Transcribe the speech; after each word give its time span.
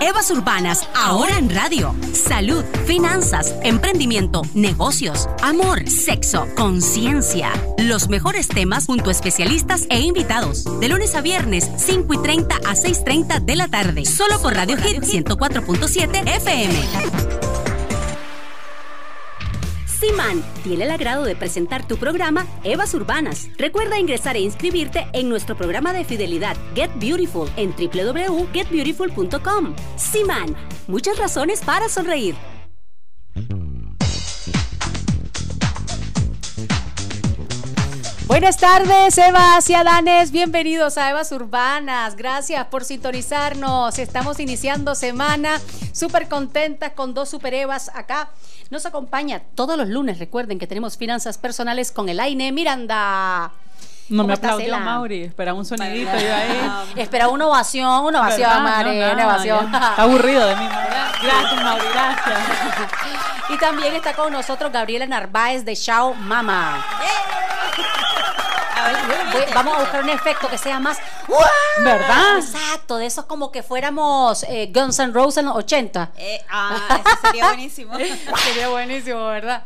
Evas 0.00 0.30
Urbanas, 0.30 0.88
ahora 0.94 1.38
en 1.38 1.50
radio. 1.50 1.94
Salud, 2.12 2.64
finanzas, 2.86 3.54
emprendimiento, 3.62 4.42
negocios, 4.54 5.28
amor, 5.42 5.88
sexo, 5.88 6.46
conciencia. 6.56 7.50
Los 7.78 8.08
mejores 8.08 8.48
temas 8.48 8.86
junto 8.86 9.08
a 9.08 9.12
especialistas 9.12 9.86
e 9.90 10.00
invitados. 10.00 10.64
De 10.80 10.88
lunes 10.88 11.14
a 11.14 11.20
viernes, 11.20 11.70
5 11.76 12.14
y 12.14 12.18
30 12.18 12.56
a 12.56 12.74
6.30 12.74 13.40
de 13.40 13.56
la 13.56 13.68
tarde. 13.68 14.04
Solo 14.04 14.40
por 14.40 14.54
Radio 14.54 14.76
Hit 14.76 15.02
104.7 15.02 16.28
FM. 16.36 17.33
Siman 20.06 20.44
tiene 20.62 20.84
el 20.84 20.90
agrado 20.90 21.24
de 21.24 21.34
presentar 21.34 21.88
tu 21.88 21.96
programa 21.96 22.46
Evas 22.62 22.92
Urbanas. 22.92 23.48
Recuerda 23.56 23.98
ingresar 23.98 24.36
e 24.36 24.40
inscribirte 24.40 25.06
en 25.14 25.30
nuestro 25.30 25.56
programa 25.56 25.94
de 25.94 26.04
fidelidad 26.04 26.58
Get 26.74 26.90
Beautiful 26.96 27.48
en 27.56 27.74
www.getbeautiful.com. 27.74 29.74
Siman, 29.96 30.54
muchas 30.88 31.16
razones 31.16 31.62
para 31.62 31.88
sonreír. 31.88 32.34
Buenas 38.26 38.56
tardes, 38.56 39.18
Evas 39.18 39.68
y 39.68 39.74
Adanes. 39.74 40.30
Bienvenidos 40.30 40.96
a 40.96 41.10
Evas 41.10 41.30
Urbanas. 41.30 42.16
Gracias 42.16 42.64
por 42.68 42.82
sintonizarnos. 42.82 43.98
Estamos 43.98 44.40
iniciando 44.40 44.94
semana 44.94 45.60
súper 45.92 46.26
contentas 46.26 46.92
con 46.92 47.12
dos 47.12 47.28
super 47.28 47.52
Evas 47.52 47.90
acá 47.94 48.30
nos 48.70 48.86
acompaña 48.86 49.42
todos 49.54 49.76
los 49.76 49.88
lunes. 49.88 50.18
Recuerden 50.18 50.58
que 50.58 50.66
tenemos 50.66 50.96
finanzas 50.96 51.36
personales 51.36 51.92
con 51.92 52.08
el 52.08 52.18
Aine 52.18 52.50
Miranda. 52.50 53.52
No 54.08 54.24
me 54.24 54.32
aplaudió 54.32 54.78
Mauri, 54.80 55.24
espera 55.24 55.52
un 55.52 55.66
sonidito 55.66 56.12
yo 56.12 56.34
ahí. 56.34 56.72
espera 56.96 57.28
una 57.28 57.46
ovación, 57.46 58.04
una 58.04 58.20
ovación, 58.20 58.62
Mari, 58.62 59.02
una 59.02 59.26
ovación. 59.26 59.66
Está 59.66 60.02
aburrido 60.02 60.46
de 60.46 60.56
mí. 60.56 60.66
Gracias, 61.22 61.62
Mauri, 61.62 61.86
gracias. 61.92 62.38
y 63.50 63.58
también 63.58 63.94
está 63.94 64.14
con 64.14 64.32
nosotros 64.32 64.72
Gabriela 64.72 65.06
Narváez 65.06 65.66
de 65.66 65.74
Shao 65.74 66.14
Mama 66.14 66.82
vamos 69.54 69.76
a 69.76 69.80
buscar 69.80 70.02
un 70.02 70.10
efecto 70.10 70.48
que 70.48 70.58
sea 70.58 70.80
más. 70.80 70.98
¿Verdad? 71.82 72.38
Exacto, 72.38 72.96
de 72.98 73.06
esos 73.06 73.24
como 73.26 73.50
que 73.50 73.62
fuéramos 73.62 74.44
eh, 74.44 74.70
Guns 74.72 74.98
N' 74.98 75.12
Roses 75.12 75.38
en 75.38 75.46
los 75.46 75.56
80. 75.56 76.12
Eh, 76.16 76.40
ah, 76.50 77.00
eso 77.00 77.18
sería 77.22 77.46
buenísimo. 77.48 77.94
sería 78.44 78.68
buenísimo, 78.68 79.24
¿verdad? 79.26 79.64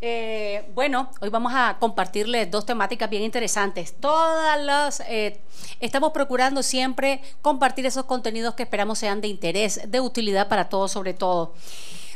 Eh, 0.00 0.70
bueno, 0.74 1.10
hoy 1.20 1.30
vamos 1.30 1.52
a 1.54 1.78
compartirles 1.80 2.50
dos 2.50 2.66
temáticas 2.66 3.08
bien 3.08 3.22
interesantes. 3.22 3.94
Todas 3.98 4.60
las 4.60 5.02
estamos 5.80 6.12
procurando 6.12 6.62
siempre 6.62 7.22
compartir 7.40 7.86
esos 7.86 8.04
contenidos 8.04 8.54
que 8.54 8.64
esperamos 8.64 8.98
sean 8.98 9.20
de 9.20 9.28
interés, 9.28 9.80
de 9.86 10.00
utilidad 10.00 10.48
para 10.48 10.68
todos, 10.68 10.92
sobre 10.92 11.14
todo. 11.14 11.54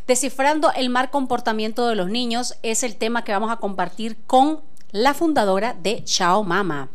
Descifrando 0.08 0.72
el 0.72 0.88
mal 0.88 1.10
comportamiento 1.10 1.86
de 1.86 1.94
los 1.94 2.08
niños 2.08 2.56
es 2.62 2.82
el 2.82 2.96
tema 2.96 3.24
que 3.24 3.32
vamos 3.32 3.50
a 3.50 3.56
compartir 3.56 4.16
con 4.26 4.62
la 4.92 5.14
fundadora 5.14 5.74
de 5.74 6.04
Chao 6.04 6.44
Mama. 6.44 6.88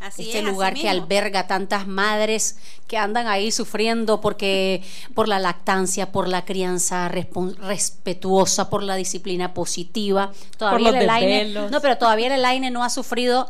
Así 0.00 0.22
este 0.22 0.42
lugar 0.42 0.74
que 0.74 0.88
alberga 0.88 1.46
tantas 1.46 1.86
madres 1.86 2.58
que 2.86 2.96
andan 2.96 3.26
ahí 3.26 3.50
sufriendo 3.50 4.20
porque 4.20 4.82
por 5.14 5.26
la 5.26 5.38
lactancia, 5.38 6.12
por 6.12 6.28
la 6.28 6.44
crianza 6.44 7.08
respetuosa, 7.08 8.70
por 8.70 8.82
la 8.82 8.94
disciplina 8.94 9.54
positiva. 9.54 10.30
Todavía 10.58 10.90
por 10.90 11.52
los 11.52 11.70
no, 11.70 11.80
pero 11.80 11.98
todavía 11.98 12.28
el 12.28 12.34
Elaine 12.34 12.70
no 12.70 12.84
ha 12.84 12.90
sufrido 12.90 13.48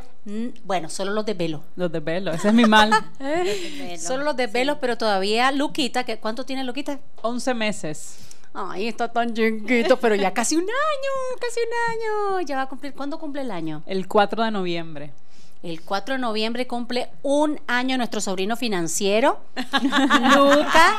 bueno, 0.64 0.88
solo 0.88 1.12
los 1.12 1.24
de 1.24 1.34
velo. 1.34 1.62
Los 1.76 1.92
de 1.92 2.00
velo, 2.00 2.32
ese 2.32 2.48
es 2.48 2.54
mi 2.54 2.64
mal. 2.64 2.90
solo 3.98 4.24
los 4.24 4.36
de 4.36 4.48
velo, 4.48 4.80
pero 4.80 4.98
todavía 4.98 5.52
Luquita, 5.52 6.04
¿cuánto 6.18 6.44
tiene 6.44 6.64
Luquita? 6.64 6.98
11 7.22 7.54
meses. 7.54 8.16
Ay, 8.58 8.88
está 8.88 9.12
tan 9.12 9.34
chiquito, 9.34 9.98
pero 9.98 10.14
ya 10.14 10.32
casi 10.32 10.56
un 10.56 10.62
año, 10.62 11.38
casi 11.38 11.60
un 11.60 11.92
año. 11.92 12.40
Ya 12.40 12.56
va 12.56 12.62
a 12.62 12.68
cumplir. 12.68 12.94
¿Cuándo 12.94 13.18
cumple 13.18 13.42
el 13.42 13.50
año? 13.50 13.82
El 13.84 14.08
4 14.08 14.44
de 14.44 14.50
noviembre. 14.50 15.12
El 15.62 15.82
4 15.82 16.14
de 16.14 16.20
noviembre 16.20 16.66
cumple 16.66 17.10
un 17.22 17.60
año 17.66 17.98
nuestro 17.98 18.22
sobrino 18.22 18.56
financiero, 18.56 19.40
Luca. 20.34 20.96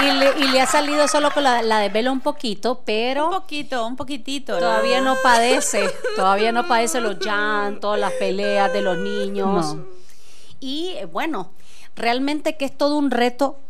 Y, 0.00 0.46
le, 0.50 0.60
ha 0.60 0.66
salido 0.66 1.06
solo 1.06 1.30
con 1.30 1.44
la, 1.44 1.78
de 1.78 1.88
velo 1.90 2.10
un 2.10 2.20
poquito, 2.20 2.82
pero. 2.84 3.28
Un 3.28 3.34
poquito, 3.34 3.86
un 3.86 3.94
poquitito. 3.94 4.58
Todavía 4.58 5.00
no 5.00 5.14
padece. 5.22 5.88
Todavía 6.16 6.50
no 6.50 6.66
padece 6.66 7.00
los 7.00 7.20
llantos, 7.20 7.96
las 8.00 8.12
peleas 8.14 8.72
de 8.72 8.80
los 8.80 8.98
niños. 8.98 9.76
Y 10.58 10.96
bueno, 11.12 11.52
realmente 11.94 12.56
que 12.56 12.64
es 12.64 12.76
todo 12.76 12.96
un 12.96 13.12
reto 13.12 13.60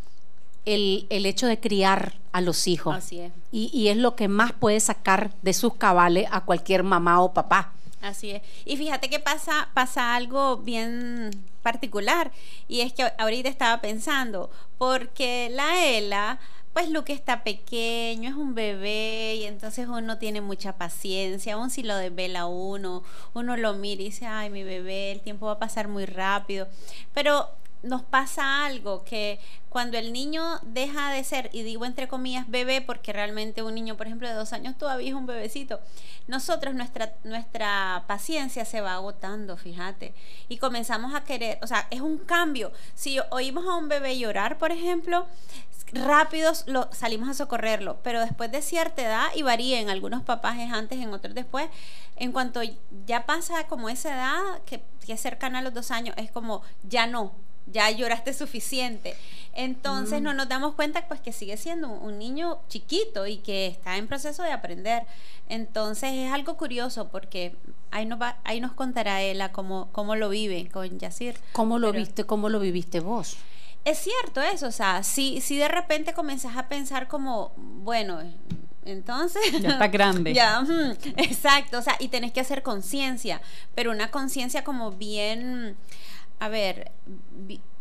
el, 0.65 1.07
el, 1.09 1.25
hecho 1.25 1.47
de 1.47 1.59
criar 1.59 2.13
a 2.31 2.41
los 2.41 2.67
hijos. 2.67 2.95
Así 2.95 3.19
es. 3.19 3.31
Y, 3.51 3.69
y, 3.73 3.89
es 3.89 3.97
lo 3.97 4.15
que 4.15 4.27
más 4.27 4.51
puede 4.51 4.79
sacar 4.79 5.31
de 5.41 5.53
sus 5.53 5.75
cabales 5.75 6.27
a 6.31 6.41
cualquier 6.41 6.83
mamá 6.83 7.21
o 7.21 7.33
papá. 7.33 7.71
Así 8.01 8.31
es. 8.31 8.41
Y 8.65 8.77
fíjate 8.77 9.09
que 9.09 9.19
pasa, 9.19 9.69
pasa 9.73 10.15
algo 10.15 10.57
bien 10.57 11.31
particular. 11.63 12.31
Y 12.67 12.81
es 12.81 12.93
que 12.93 13.11
ahorita 13.17 13.49
estaba 13.49 13.81
pensando, 13.81 14.51
porque 14.77 15.49
la 15.51 15.83
ELA, 15.85 16.39
pues 16.73 16.89
Luke 16.89 17.11
está 17.11 17.43
pequeño, 17.43 18.29
es 18.29 18.35
un 18.35 18.53
bebé, 18.53 19.37
y 19.37 19.45
entonces 19.45 19.87
uno 19.87 20.19
tiene 20.19 20.41
mucha 20.41 20.73
paciencia, 20.73 21.55
aún 21.55 21.69
si 21.71 21.81
lo 21.81 21.95
desvela 21.95 22.45
uno, 22.45 23.01
uno 23.33 23.57
lo 23.57 23.73
mira 23.73 24.01
y 24.01 24.05
dice, 24.05 24.27
ay, 24.27 24.49
mi 24.49 24.63
bebé, 24.63 25.11
el 25.11 25.21
tiempo 25.21 25.47
va 25.47 25.53
a 25.53 25.59
pasar 25.59 25.87
muy 25.87 26.05
rápido. 26.05 26.67
Pero 27.13 27.49
nos 27.85 28.03
pasa 28.03 28.65
algo 28.65 29.03
que 29.03 29.39
cuando 29.69 29.97
el 29.97 30.13
niño 30.13 30.59
deja 30.63 31.11
de 31.11 31.23
ser, 31.23 31.49
y 31.51 31.63
digo 31.63 31.85
entre 31.85 32.07
comillas 32.07 32.49
bebé, 32.49 32.81
porque 32.81 33.11
realmente 33.11 33.61
un 33.61 33.75
niño, 33.75 33.97
por 33.97 34.07
ejemplo, 34.07 34.27
de 34.27 34.33
dos 34.33 34.53
años 34.53 34.77
todavía 34.77 35.09
es 35.09 35.15
un 35.15 35.25
bebecito, 35.25 35.81
nosotros 36.27 36.73
nuestra, 36.73 37.13
nuestra 37.23 38.05
paciencia 38.07 38.63
se 38.65 38.81
va 38.81 38.93
agotando, 38.93 39.57
fíjate, 39.57 40.13
y 40.47 40.57
comenzamos 40.57 41.13
a 41.13 41.23
querer, 41.23 41.59
o 41.61 41.67
sea, 41.67 41.87
es 41.91 42.01
un 42.01 42.19
cambio. 42.19 42.71
Si 42.93 43.19
oímos 43.31 43.65
a 43.65 43.75
un 43.75 43.89
bebé 43.89 44.17
llorar, 44.17 44.57
por 44.57 44.71
ejemplo, 44.71 45.27
rápidos 45.91 46.63
lo, 46.67 46.89
salimos 46.93 47.29
a 47.29 47.33
socorrerlo, 47.33 47.99
pero 48.01 48.21
después 48.21 48.51
de 48.51 48.61
cierta 48.61 49.01
edad, 49.01 49.27
y 49.35 49.43
varía 49.43 49.79
en 49.79 49.89
algunos 49.89 50.23
papás 50.23 50.57
es 50.59 50.71
antes, 50.71 50.99
en 50.99 51.13
otros 51.13 51.35
después, 51.35 51.67
en 52.15 52.31
cuanto 52.31 52.61
ya 53.05 53.25
pasa 53.25 53.67
como 53.67 53.89
esa 53.89 54.13
edad, 54.13 54.61
que, 54.65 54.81
que 55.05 55.13
es 55.13 55.21
cercana 55.21 55.59
a 55.59 55.61
los 55.61 55.73
dos 55.73 55.91
años, 55.91 56.15
es 56.17 56.31
como 56.31 56.61
ya 56.83 57.07
no, 57.07 57.33
ya 57.67 57.89
lloraste 57.91 58.33
suficiente. 58.33 59.15
Entonces 59.53 60.21
mm. 60.21 60.23
no 60.23 60.33
nos 60.33 60.49
damos 60.49 60.75
cuenta 60.75 61.07
pues 61.07 61.21
que 61.21 61.31
sigue 61.31 61.57
siendo 61.57 61.89
un, 61.89 62.19
niño 62.19 62.59
chiquito 62.67 63.25
y 63.25 63.37
que 63.37 63.67
está 63.67 63.97
en 63.97 64.07
proceso 64.07 64.43
de 64.43 64.51
aprender. 64.51 65.03
Entonces 65.47 66.11
es 66.13 66.31
algo 66.31 66.57
curioso 66.57 67.07
porque 67.09 67.55
ahí 67.91 68.05
nos, 68.05 68.21
va, 68.21 68.37
ahí 68.43 68.59
nos 68.59 68.73
contará 68.73 69.21
ella 69.21 69.51
cómo, 69.51 69.89
cómo 69.91 70.15
lo 70.15 70.29
vive 70.29 70.69
con 70.69 70.99
Yacir. 70.99 71.37
¿Cómo 71.53 71.79
lo 71.79 71.91
viste, 71.91 72.25
cómo 72.25 72.49
lo 72.49 72.59
viviste 72.59 72.99
vos? 72.99 73.37
Es 73.85 73.99
cierto 73.99 74.41
eso, 74.41 74.67
o 74.67 74.71
sea, 74.71 75.03
si, 75.03 75.41
si 75.41 75.57
de 75.57 75.67
repente 75.67 76.13
comenzás 76.13 76.57
a 76.57 76.67
pensar 76.67 77.07
como, 77.07 77.51
bueno, 77.55 78.19
entonces. 78.85 79.43
Ya 79.61 79.69
está 79.69 79.87
grande. 79.87 80.33
ya, 80.33 80.63
exacto. 81.17 81.79
O 81.79 81.81
sea, 81.81 81.95
y 81.99 82.07
tenés 82.07 82.31
que 82.31 82.39
hacer 82.39 82.63
conciencia, 82.63 83.41
pero 83.73 83.91
una 83.91 84.11
conciencia 84.11 84.63
como 84.63 84.91
bien 84.91 85.75
a 86.39 86.49
ver, 86.49 86.91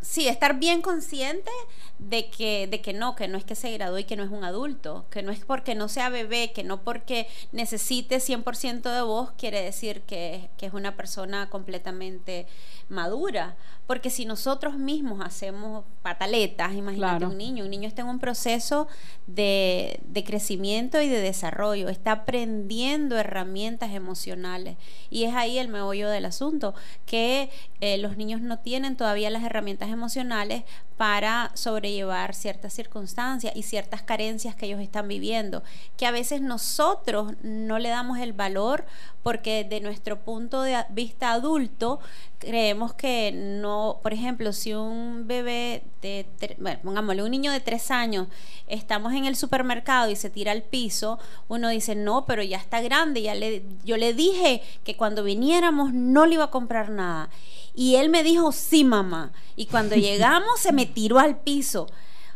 sí, 0.05 0.29
estar 0.29 0.59
bien 0.59 0.83
consciente 0.83 1.51
de 1.99 2.29
que, 2.29 2.67
de 2.67 2.81
que 2.81 2.93
no, 2.93 3.17
que 3.17 3.27
no 3.27 3.39
es 3.39 3.45
que 3.45 3.55
se 3.55 3.73
graduó 3.73 3.99
y 3.99 4.05
que 4.05 4.17
no 4.17 4.23
es 4.23 4.31
un 4.31 4.45
adulto, 4.45 5.07
que 5.11 5.23
no 5.23 5.33
es 5.33 5.45
porque 5.45 5.75
no 5.75 5.89
sea 5.89 6.11
bebé, 6.11 6.53
que 6.53 6.63
no 6.63 6.83
porque 6.83 7.27
necesite 7.53 8.19
100% 8.19 8.83
de 8.95 9.03
voz 9.03 9.33
quiere 9.33 9.63
decir 9.63 10.03
que, 10.03 10.51
que, 10.59 10.67
es 10.67 10.75
una 10.75 10.97
persona 10.97 11.49
completamente 11.51 12.47
madura. 12.89 13.57
Porque 13.87 14.09
si 14.09 14.25
nosotros 14.25 14.79
mismos 14.79 15.21
hacemos 15.21 15.85
pataletas, 16.01 16.73
imagínate 16.73 17.27
un 17.27 17.37
niño, 17.37 17.65
un 17.65 17.71
niño 17.71 17.87
está 17.87 18.01
en 18.01 18.09
un 18.09 18.19
proceso 18.19 18.89
de, 19.27 20.01
de 20.05 20.25
crecimiento 20.25 21.03
y 21.03 21.09
de 21.09 21.21
desarrollo, 21.21 21.91
está 21.91 22.13
aprendiendo 22.13 23.19
herramientas 23.19 23.93
emocionales. 23.93 24.79
Y 25.11 25.25
es 25.25 25.35
ahí 25.35 25.59
el 25.59 25.69
meollo 25.69 26.09
del 26.09 26.25
asunto, 26.25 26.75
que 27.05 27.51
eh, 27.81 27.99
los 27.99 28.17
niños 28.17 28.41
no 28.41 28.59
tienen 28.61 28.97
todavía 28.97 29.29
las 29.29 29.45
herramientas 29.45 29.91
emocionales 29.95 30.65
para 30.97 31.51
sobrellevar 31.55 32.35
ciertas 32.35 32.73
circunstancias 32.73 33.53
y 33.57 33.63
ciertas 33.63 34.03
carencias 34.03 34.55
que 34.55 34.67
ellos 34.67 34.81
están 34.81 35.09
viviendo, 35.09 35.63
que 35.97 36.07
a 36.07 36.13
veces 36.13 36.41
nosotros 36.41 37.33
no 37.43 37.79
le 37.79 37.89
damos 37.89 38.19
el 38.19 38.33
valor 38.33 38.85
porque 39.25 39.65
de 39.65 39.81
nuestro 39.81 40.21
punto 40.21 40.63
de 40.63 40.85
vista 40.91 41.33
adulto 41.33 41.99
creemos 42.39 42.95
que 42.95 43.33
no, 43.33 43.99
por 44.03 44.13
ejemplo, 44.13 44.53
si 44.53 44.75
un 44.75 45.27
bebé 45.27 45.83
de, 46.03 46.27
bueno, 46.59 46.79
pongámosle 46.85 47.23
un 47.23 47.31
niño 47.31 47.51
de 47.51 47.61
tres 47.61 47.91
años, 47.91 48.29
estamos 48.69 49.15
en 49.15 49.25
el 49.25 49.35
supermercado 49.35 50.11
y 50.11 50.17
se 50.17 50.31
tira 50.31 50.53
al 50.53 50.63
piso, 50.63 51.19
uno 51.49 51.71
dice, 51.71 51.95
no, 51.95 52.27
pero 52.27 52.43
ya 52.43 52.59
está 52.59 52.81
grande, 52.83 53.23
ya 53.23 53.35
le, 53.35 53.65
yo 53.85 53.97
le 53.97 54.13
dije 54.13 54.63
que 54.85 54.97
cuando 54.97 55.25
viniéramos 55.25 55.93
no 55.93 56.27
le 56.27 56.35
iba 56.35 56.45
a 56.45 56.51
comprar 56.51 56.91
nada. 56.91 57.31
Y 57.75 57.97
él 57.97 58.09
me 58.09 58.23
dijo, 58.23 58.53
sí, 58.53 58.85
mamá. 58.85 59.33
Y 59.57 59.67
cuando 59.67 59.97
llegamos 59.97 60.61
se 60.61 60.73
me 60.73 60.87
tiró 60.87 61.19
al 61.19 61.39
piso. 61.39 61.87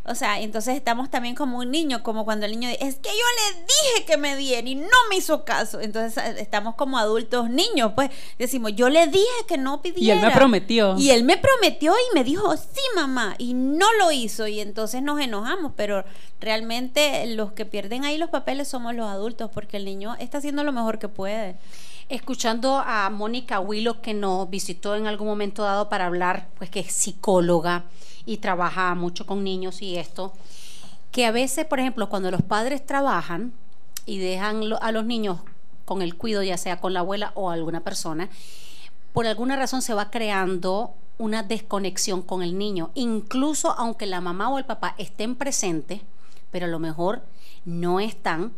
O 0.08 0.14
sea, 0.14 0.40
entonces 0.40 0.75
estamos 0.75 1.11
también 1.11 1.35
como 1.35 1.58
un 1.58 1.70
niño, 1.70 2.02
como 2.02 2.25
cuando 2.25 2.46
el 2.46 2.52
niño 2.52 2.70
dice, 2.70 2.82
es 2.82 2.96
que 2.96 3.11
yo 3.11 3.25
le 3.55 3.61
dije 3.61 4.06
que 4.06 4.17
me 4.17 4.37
diera 4.37 4.67
y 4.67 4.75
no 4.75 4.88
me 5.11 5.17
hizo 5.17 5.44
caso. 5.44 5.81
Entonces 5.81 6.17
eh, 6.25 6.37
estamos 6.38 6.76
como 6.76 6.96
adultos 6.96 7.50
niños, 7.50 7.93
pues 7.94 8.11
decimos, 8.38 8.73
yo 8.75 8.88
le 8.88 9.06
dije 9.06 9.26
que 9.46 9.58
no 9.58 9.82
pidiera. 9.82 10.14
Y 10.14 10.19
él 10.19 10.26
me 10.26 10.35
prometió. 10.35 10.99
Y 10.99 11.11
él 11.11 11.25
me 11.25 11.37
prometió 11.37 11.93
y 11.93 12.14
me 12.14 12.25
dijo, 12.25 12.56
sí, 12.56 12.81
mamá, 12.96 13.35
y 13.37 13.52
no 13.52 13.87
lo 13.99 14.11
hizo. 14.11 14.46
Y 14.46 14.61
entonces 14.61 15.02
nos 15.02 15.20
enojamos, 15.20 15.73
pero 15.76 16.05
realmente 16.40 17.26
los 17.26 17.52
que 17.52 17.67
pierden 17.67 18.06
ahí 18.06 18.17
los 18.17 18.31
papeles 18.31 18.69
somos 18.69 18.94
los 18.94 19.08
adultos, 19.11 19.50
porque 19.52 19.76
el 19.76 19.85
niño 19.85 20.17
está 20.19 20.38
haciendo 20.38 20.64
lo 20.64 20.73
mejor 20.73 20.99
que 20.99 21.08
puede 21.08 21.56
escuchando 22.08 22.78
a 22.78 23.10
Mónica 23.10 23.60
Willow 23.60 24.00
que 24.00 24.14
nos 24.14 24.49
visitó 24.49 24.96
en 24.96 25.06
algún 25.06 25.26
momento 25.26 25.62
dado 25.62 25.88
para 25.88 26.06
hablar, 26.06 26.49
pues 26.56 26.70
que 26.70 26.81
es 26.81 26.93
psicóloga 26.93 27.84
y 28.25 28.38
trabaja 28.38 28.94
mucho 28.94 29.26
con 29.26 29.44
niños 29.44 29.82
y 29.82 29.96
esto, 29.96 30.32
que 31.12 31.26
a 31.26 31.32
veces, 31.32 31.66
por 31.66 31.81
ejemplo, 31.81 32.08
cuando 32.08 32.31
los 32.31 32.43
padres 32.43 32.84
trabajan 32.84 33.52
y 34.06 34.19
dejan 34.19 34.62
a 34.81 34.93
los 34.93 35.05
niños 35.05 35.38
con 35.84 36.02
el 36.02 36.16
cuido, 36.16 36.43
ya 36.43 36.56
sea 36.56 36.81
con 36.81 36.93
la 36.93 37.00
abuela 37.00 37.32
o 37.34 37.50
alguna 37.50 37.81
persona, 37.81 38.28
por 39.12 39.26
alguna 39.26 39.56
razón 39.56 39.82
se 39.82 39.94
va 39.94 40.11
creando 40.11 40.94
una 41.19 41.43
desconexión 41.43 42.22
con 42.22 42.43
el 42.43 42.56
niño, 42.56 42.90
incluso 42.94 43.72
aunque 43.78 44.06
la 44.06 44.20
mamá 44.20 44.50
o 44.50 44.58
el 44.58 44.64
papá 44.64 44.94
estén 44.99 45.34
presentes, 45.34 46.02
pero 46.50 46.66
a 46.66 46.69
lo 46.69 46.78
mejor 46.78 47.22
no 47.64 48.00
están, 48.00 48.52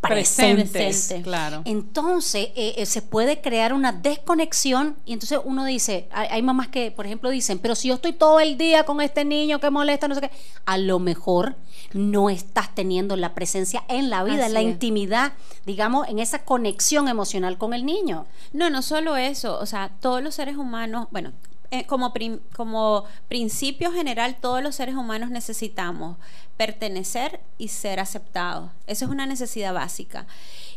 presentes. 0.00 1.14
Claro. 1.22 1.62
Entonces 1.64 2.48
eh, 2.56 2.74
eh, 2.76 2.86
se 2.86 3.02
puede 3.02 3.40
crear 3.40 3.72
una 3.72 3.92
desconexión 3.92 4.96
y 5.04 5.12
entonces 5.12 5.38
uno 5.44 5.64
dice, 5.64 6.08
hay, 6.12 6.42
mamás 6.42 6.68
que, 6.68 6.90
por 6.90 7.06
ejemplo, 7.06 7.30
dicen, 7.30 7.58
pero 7.58 7.74
si 7.74 7.88
yo 7.88 7.94
estoy 7.94 8.12
todo 8.12 8.40
el 8.40 8.56
día 8.56 8.84
con 8.84 9.00
este 9.00 9.24
niño 9.24 9.60
que 9.60 9.70
molesta, 9.70 10.08
no 10.08 10.14
sé 10.14 10.22
qué, 10.22 10.30
a 10.64 10.78
lo 10.78 10.98
mejor 10.98 11.56
no 11.92 12.30
estás 12.30 12.74
teniendo 12.74 13.16
la 13.16 13.34
presencia 13.34 13.84
en 13.88 14.10
la 14.10 14.24
vida, 14.24 14.46
en 14.46 14.54
la 14.54 14.62
intimidad, 14.62 15.32
digamos, 15.66 16.08
en 16.08 16.18
esa 16.18 16.44
conexión 16.44 17.08
emocional 17.08 17.58
con 17.58 17.74
el 17.74 17.84
niño. 17.84 18.26
No, 18.52 18.70
no 18.70 18.82
solo 18.82 19.16
eso, 19.16 19.58
o 19.58 19.66
sea, 19.66 19.90
todos 20.00 20.22
los 20.22 20.34
seres 20.34 20.56
humanos, 20.56 21.08
bueno, 21.10 21.32
eh, 21.72 21.86
como, 21.86 22.12
como 22.56 23.04
principio 23.28 23.92
general, 23.92 24.36
todos 24.40 24.60
los 24.62 24.74
seres 24.74 24.96
humanos 24.96 25.30
necesitamos 25.30 26.16
pertenecer 26.56 27.40
y 27.58 27.68
ser 27.68 28.00
aceptados. 28.00 28.70
Eso 28.88 29.04
es 29.04 29.10
una 29.10 29.24
necesidad 29.24 29.72
básica. 29.72 30.26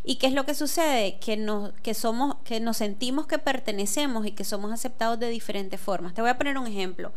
¿Y 0.03 0.15
qué 0.15 0.27
es 0.27 0.33
lo 0.33 0.45
que 0.45 0.53
sucede? 0.53 1.17
Que 1.17 1.35
nos, 1.35 1.73
que 1.81 1.93
somos, 1.93 2.35
que 2.45 2.59
nos 2.59 2.77
sentimos 2.77 3.25
que 3.25 3.39
pertenecemos 3.39 4.25
y 4.27 4.31
que 4.31 4.43
somos 4.43 4.71
aceptados 4.71 5.19
de 5.19 5.29
diferentes 5.29 5.81
formas. 5.81 6.13
Te 6.13 6.21
voy 6.21 6.29
a 6.29 6.37
poner 6.37 6.57
un 6.57 6.67
ejemplo. 6.67 7.11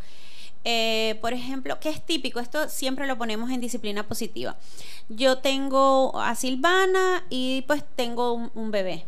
Eh, 0.65 1.19
por 1.21 1.33
ejemplo, 1.33 1.79
que 1.79 1.91
es 1.91 2.05
típico, 2.05 2.41
esto 2.41 2.69
siempre 2.69 3.07
lo 3.07 3.19
ponemos 3.19 3.51
en 3.51 3.61
disciplina 3.61 4.09
positiva. 4.09 4.57
Yo 5.09 5.39
tengo 5.39 6.19
a 6.19 6.35
Silvana 6.35 7.25
y 7.31 7.63
pues 7.69 7.85
tengo 7.95 8.51
un 8.55 8.71
bebé. 8.71 9.05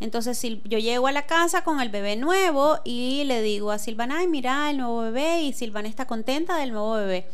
Entonces 0.00 0.40
yo 0.64 0.78
llego 0.78 1.06
a 1.06 1.12
la 1.12 1.26
casa 1.26 1.64
con 1.64 1.80
el 1.80 1.88
bebé 1.88 2.16
nuevo 2.16 2.78
y 2.84 3.24
le 3.24 3.42
digo 3.42 3.70
a 3.70 3.78
Silvana, 3.78 4.18
ay, 4.18 4.28
mira 4.28 4.70
el 4.70 4.78
nuevo 4.78 5.00
bebé 5.02 5.42
y 5.42 5.52
Silvana 5.52 5.88
está 5.88 6.06
contenta 6.06 6.56
del 6.56 6.72
nuevo 6.72 6.94
bebé 6.94 7.26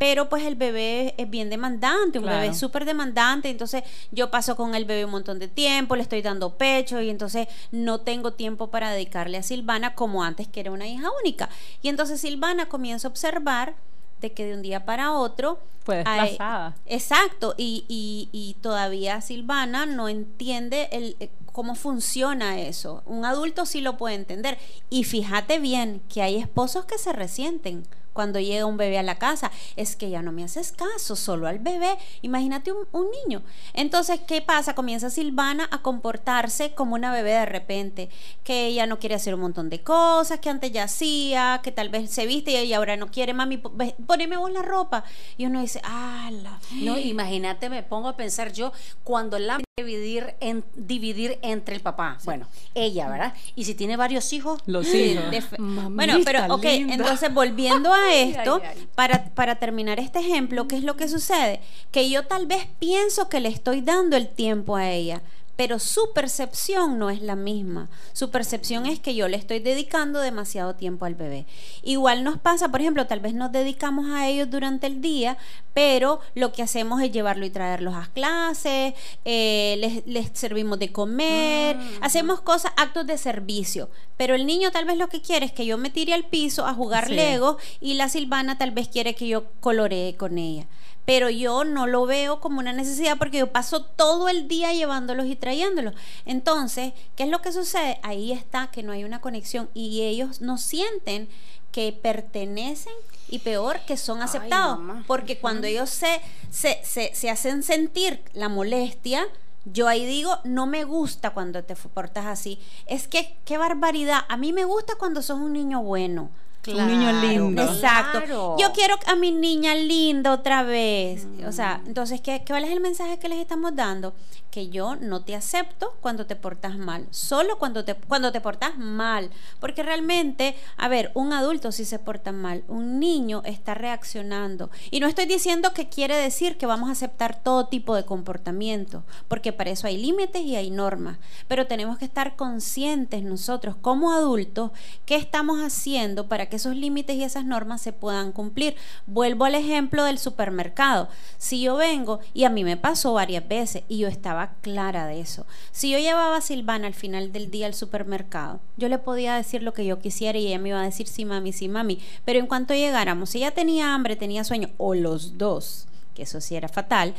pero 0.00 0.30
pues 0.30 0.44
el 0.44 0.54
bebé 0.54 1.14
es 1.18 1.28
bien 1.28 1.50
demandante, 1.50 2.18
un 2.18 2.24
bebé 2.24 2.54
súper 2.54 2.86
demandante, 2.86 3.50
entonces 3.50 3.82
yo 4.10 4.30
paso 4.30 4.56
con 4.56 4.74
el 4.74 4.86
bebé 4.86 5.04
un 5.04 5.10
montón 5.10 5.38
de 5.38 5.46
tiempo, 5.46 5.94
le 5.94 6.00
estoy 6.00 6.22
dando 6.22 6.56
pecho 6.56 7.02
y 7.02 7.10
entonces 7.10 7.48
no 7.70 8.00
tengo 8.00 8.32
tiempo 8.32 8.70
para 8.70 8.92
dedicarle 8.92 9.36
a 9.36 9.42
Silvana 9.42 9.94
como 9.94 10.24
antes 10.24 10.48
que 10.48 10.60
era 10.60 10.70
una 10.70 10.88
hija 10.88 11.10
única. 11.20 11.50
Y 11.82 11.90
entonces 11.90 12.18
Silvana 12.18 12.64
comienza 12.64 13.08
a 13.08 13.10
observar 13.10 13.74
de 14.20 14.32
que 14.32 14.44
de 14.44 14.54
un 14.54 14.62
día 14.62 14.84
para 14.84 15.12
otro 15.12 15.58
fue 15.84 15.96
desplazada. 15.96 16.76
exacto, 16.86 17.54
y, 17.56 17.84
y, 17.88 18.28
y, 18.32 18.54
todavía 18.60 19.20
Silvana 19.20 19.86
no 19.86 20.08
entiende 20.08 20.88
el, 20.92 21.16
eh, 21.20 21.30
cómo 21.52 21.74
funciona 21.74 22.60
eso. 22.60 23.02
Un 23.06 23.24
adulto 23.24 23.66
sí 23.66 23.80
lo 23.80 23.96
puede 23.96 24.14
entender. 24.14 24.58
Y 24.88 25.04
fíjate 25.04 25.58
bien 25.58 26.02
que 26.08 26.22
hay 26.22 26.36
esposos 26.36 26.84
que 26.84 26.98
se 26.98 27.12
resienten 27.12 27.86
cuando 28.12 28.40
llega 28.40 28.66
un 28.66 28.76
bebé 28.76 28.98
a 28.98 29.02
la 29.02 29.18
casa, 29.18 29.50
es 29.76 29.96
que 29.96 30.10
ya 30.10 30.22
no 30.22 30.32
me 30.32 30.44
haces 30.44 30.72
caso, 30.72 31.16
solo 31.16 31.46
al 31.46 31.58
bebé. 31.58 31.96
Imagínate 32.22 32.72
un, 32.72 33.10
niño. 33.24 33.42
Entonces, 33.74 34.20
¿qué 34.26 34.40
pasa? 34.40 34.74
Comienza 34.74 35.10
Silvana 35.10 35.68
a 35.70 35.82
comportarse 35.82 36.74
como 36.74 36.94
una 36.94 37.12
bebé 37.12 37.32
de 37.32 37.46
repente, 37.46 38.08
que 38.44 38.66
ella 38.66 38.86
no 38.86 38.98
quiere 38.98 39.14
hacer 39.14 39.34
un 39.34 39.40
montón 39.40 39.68
de 39.70 39.82
cosas 39.82 40.38
que 40.40 40.50
antes 40.50 40.70
ya 40.72 40.84
hacía, 40.84 41.60
que 41.62 41.72
tal 41.72 41.88
vez 41.88 42.10
se 42.10 42.26
viste 42.26 42.64
y 42.64 42.72
ahora 42.72 42.96
no 42.96 43.10
quiere, 43.10 43.34
mami, 43.34 43.58
poneme 43.58 44.36
vos 44.36 44.52
la 44.52 44.62
ropa. 44.62 45.04
Y 45.36 45.46
uno 45.46 45.60
dice, 45.60 45.80
ah, 45.84 46.30
No, 46.72 46.98
imagínate, 46.98 47.68
me 47.68 47.82
pongo 47.82 48.08
a 48.08 48.16
pensar 48.16 48.52
yo, 48.52 48.72
cuando 49.04 49.38
la 49.38 49.60
dividir, 49.84 50.34
en, 50.40 50.64
dividir 50.74 51.38
entre 51.42 51.74
el 51.74 51.80
papá. 51.80 52.18
Bueno, 52.24 52.46
ella, 52.74 53.08
¿verdad? 53.08 53.34
Y 53.56 53.64
si 53.64 53.74
tiene 53.74 53.96
varios 53.96 54.32
hijos, 54.32 54.60
los 54.66 54.86
hijos. 54.94 55.24
bueno, 55.58 56.18
pero 56.24 56.54
ok, 56.54 56.64
entonces 56.64 57.32
volviendo 57.32 57.92
a 57.92 58.14
esto, 58.14 58.60
Para, 58.94 59.26
para 59.34 59.56
terminar 59.56 59.98
este 59.98 60.20
ejemplo, 60.20 60.68
¿qué 60.68 60.76
es 60.76 60.84
lo 60.84 60.96
que 60.96 61.08
sucede? 61.08 61.60
Que 61.90 62.08
yo 62.08 62.26
tal 62.26 62.46
vez 62.46 62.66
pienso 62.78 63.28
que 63.28 63.40
le 63.40 63.48
estoy 63.48 63.80
dando 63.80 64.16
el 64.16 64.28
tiempo 64.28 64.76
a 64.76 64.90
ella 64.90 65.22
pero 65.60 65.78
su 65.78 66.14
percepción 66.14 66.98
no 66.98 67.10
es 67.10 67.20
la 67.20 67.36
misma. 67.36 67.90
Su 68.14 68.30
percepción 68.30 68.86
es 68.86 68.98
que 68.98 69.14
yo 69.14 69.28
le 69.28 69.36
estoy 69.36 69.58
dedicando 69.58 70.18
demasiado 70.18 70.74
tiempo 70.74 71.04
al 71.04 71.14
bebé. 71.14 71.44
Igual 71.82 72.24
nos 72.24 72.38
pasa, 72.38 72.70
por 72.70 72.80
ejemplo, 72.80 73.06
tal 73.06 73.20
vez 73.20 73.34
nos 73.34 73.52
dedicamos 73.52 74.08
a 74.08 74.26
ellos 74.26 74.48
durante 74.48 74.86
el 74.86 75.02
día, 75.02 75.36
pero 75.74 76.20
lo 76.34 76.50
que 76.50 76.62
hacemos 76.62 77.02
es 77.02 77.12
llevarlo 77.12 77.44
y 77.44 77.50
traerlos 77.50 77.94
a 77.94 78.10
clases, 78.14 78.94
eh, 79.26 80.02
les, 80.06 80.30
servimos 80.32 80.78
de 80.78 80.92
comer, 80.92 81.76
mm, 81.76 82.04
hacemos 82.04 82.40
cosas, 82.40 82.72
actos 82.78 83.06
de 83.06 83.18
servicio. 83.18 83.90
Pero 84.16 84.34
el 84.34 84.46
niño 84.46 84.70
tal 84.70 84.86
vez 84.86 84.96
lo 84.96 85.10
que 85.10 85.20
quiere 85.20 85.44
es 85.44 85.52
que 85.52 85.66
yo 85.66 85.76
me 85.76 85.90
tire 85.90 86.14
al 86.14 86.24
piso 86.24 86.64
a 86.64 86.72
jugar 86.72 87.10
Lego 87.10 87.58
y 87.82 87.94
la 87.94 88.08
Silvana 88.08 88.56
tal 88.56 88.70
vez 88.70 88.88
quiere 88.88 89.14
que 89.14 89.28
yo 89.28 89.44
coloree 89.60 90.16
con 90.16 90.38
ella 90.38 90.66
pero 91.04 91.30
yo 91.30 91.64
no 91.64 91.86
lo 91.86 92.06
veo 92.06 92.40
como 92.40 92.60
una 92.60 92.72
necesidad 92.72 93.18
porque 93.18 93.38
yo 93.38 93.48
paso 93.48 93.84
todo 93.84 94.28
el 94.28 94.48
día 94.48 94.72
llevándolos 94.72 95.26
y 95.26 95.36
trayéndolos. 95.36 95.94
Entonces, 96.24 96.92
¿qué 97.16 97.24
es 97.24 97.28
lo 97.28 97.42
que 97.42 97.52
sucede? 97.52 97.98
Ahí 98.02 98.32
está 98.32 98.68
que 98.68 98.82
no 98.82 98.92
hay 98.92 99.04
una 99.04 99.20
conexión 99.20 99.68
y 99.74 100.02
ellos 100.02 100.40
no 100.40 100.58
sienten 100.58 101.28
que 101.72 101.92
pertenecen 101.92 102.92
y 103.28 103.38
peor 103.40 103.80
que 103.86 103.96
son 103.96 104.22
aceptados. 104.22 104.78
porque 105.06 105.38
cuando 105.38 105.66
ellos 105.66 105.90
se, 105.90 106.20
se, 106.50 106.80
se, 107.14 107.30
hacen 107.30 107.62
sentir 107.62 108.22
la 108.32 108.48
molestia, 108.48 109.26
yo 109.64 109.88
ahí 109.88 110.04
digo, 110.04 110.38
no 110.44 110.66
me 110.66 110.84
gusta 110.84 111.30
cuando 111.30 111.62
te 111.62 111.76
portas 111.76 112.26
así. 112.26 112.58
Es 112.86 113.06
que, 113.06 113.36
qué 113.44 113.56
barbaridad. 113.58 114.20
A 114.28 114.36
mí 114.36 114.52
me 114.52 114.64
gusta 114.64 114.94
cuando 114.96 115.22
sos 115.22 115.38
un 115.38 115.52
niño 115.52 115.82
bueno. 115.82 116.30
Un 116.68 116.86
niño 116.86 117.12
lindo. 117.20 117.62
Exacto. 117.62 118.56
Yo 118.58 118.72
quiero 118.72 118.96
a 119.06 119.16
mi 119.16 119.30
niña 119.30 119.74
linda 119.74 120.32
otra 120.32 120.62
vez. 120.62 121.26
O 121.46 121.52
sea, 121.52 121.80
entonces, 121.86 122.20
¿qué, 122.20 122.42
¿cuál 122.46 122.64
es 122.64 122.70
el 122.70 122.80
mensaje 122.80 123.18
que 123.18 123.28
les 123.28 123.38
estamos 123.38 123.74
dando? 123.74 124.14
que 124.50 124.68
yo 124.68 124.96
no 124.96 125.22
te 125.22 125.34
acepto 125.34 125.94
cuando 126.00 126.26
te 126.26 126.36
portas 126.36 126.76
mal, 126.76 127.06
solo 127.10 127.58
cuando 127.58 127.84
te, 127.84 127.94
cuando 127.94 128.32
te 128.32 128.40
portas 128.40 128.76
mal, 128.76 129.30
porque 129.60 129.82
realmente, 129.82 130.56
a 130.76 130.88
ver, 130.88 131.10
un 131.14 131.32
adulto 131.32 131.72
sí 131.72 131.84
se 131.84 131.98
porta 131.98 132.32
mal, 132.32 132.64
un 132.68 132.98
niño 132.98 133.42
está 133.44 133.74
reaccionando. 133.74 134.70
Y 134.90 135.00
no 135.00 135.06
estoy 135.06 135.26
diciendo 135.26 135.72
que 135.72 135.88
quiere 135.88 136.16
decir 136.16 136.58
que 136.58 136.66
vamos 136.66 136.88
a 136.88 136.92
aceptar 136.92 137.40
todo 137.42 137.66
tipo 137.66 137.94
de 137.94 138.04
comportamiento, 138.04 139.04
porque 139.28 139.52
para 139.52 139.70
eso 139.70 139.86
hay 139.86 139.96
límites 139.96 140.42
y 140.42 140.56
hay 140.56 140.70
normas, 140.70 141.18
pero 141.48 141.66
tenemos 141.66 141.98
que 141.98 142.04
estar 142.04 142.36
conscientes 142.36 143.22
nosotros 143.22 143.76
como 143.80 144.12
adultos 144.12 144.72
qué 145.06 145.16
estamos 145.16 145.60
haciendo 145.60 146.28
para 146.28 146.46
que 146.50 146.56
esos 146.56 146.76
límites 146.76 147.16
y 147.16 147.24
esas 147.24 147.46
normas 147.46 147.80
se 147.80 147.94
puedan 147.94 148.32
cumplir. 148.32 148.76
Vuelvo 149.06 149.46
al 149.46 149.54
ejemplo 149.54 150.04
del 150.04 150.18
supermercado. 150.18 151.08
Si 151.38 151.62
yo 151.62 151.76
vengo 151.76 152.20
y 152.34 152.44
a 152.44 152.50
mí 152.50 152.64
me 152.64 152.76
pasó 152.76 153.14
varias 153.14 153.48
veces 153.48 153.84
y 153.88 153.98
yo 153.98 154.08
estaba 154.08 154.52
clara 154.60 155.06
de 155.06 155.20
eso. 155.20 155.46
Si 155.72 155.90
yo 155.90 155.98
llevaba 155.98 156.36
a 156.36 156.40
Silvana 156.42 156.86
al 156.86 156.94
final 156.94 157.32
del 157.32 157.50
día 157.50 157.66
al 157.66 157.74
supermercado, 157.74 158.60
yo 158.76 158.88
le 158.88 158.98
podía 158.98 159.36
decir 159.36 159.62
lo 159.62 159.72
que 159.72 159.86
yo 159.86 159.98
quisiera 159.98 160.38
y 160.38 160.48
ella 160.48 160.58
me 160.58 160.70
iba 160.70 160.80
a 160.80 160.84
decir 160.84 161.06
sí, 161.06 161.24
mami, 161.24 161.52
sí, 161.52 161.68
mami. 161.68 162.00
Pero 162.26 162.38
en 162.38 162.46
cuanto 162.46 162.74
llegáramos, 162.74 163.30
si 163.30 163.38
ella 163.38 163.52
tenía 163.52 163.94
hambre, 163.94 164.16
tenía 164.16 164.44
sueño, 164.44 164.68
o 164.76 164.94
los 164.94 165.38
dos, 165.38 165.86
que 166.14 166.24
eso 166.24 166.40
sí 166.40 166.56
era 166.56 166.68
fatal, 166.68 167.14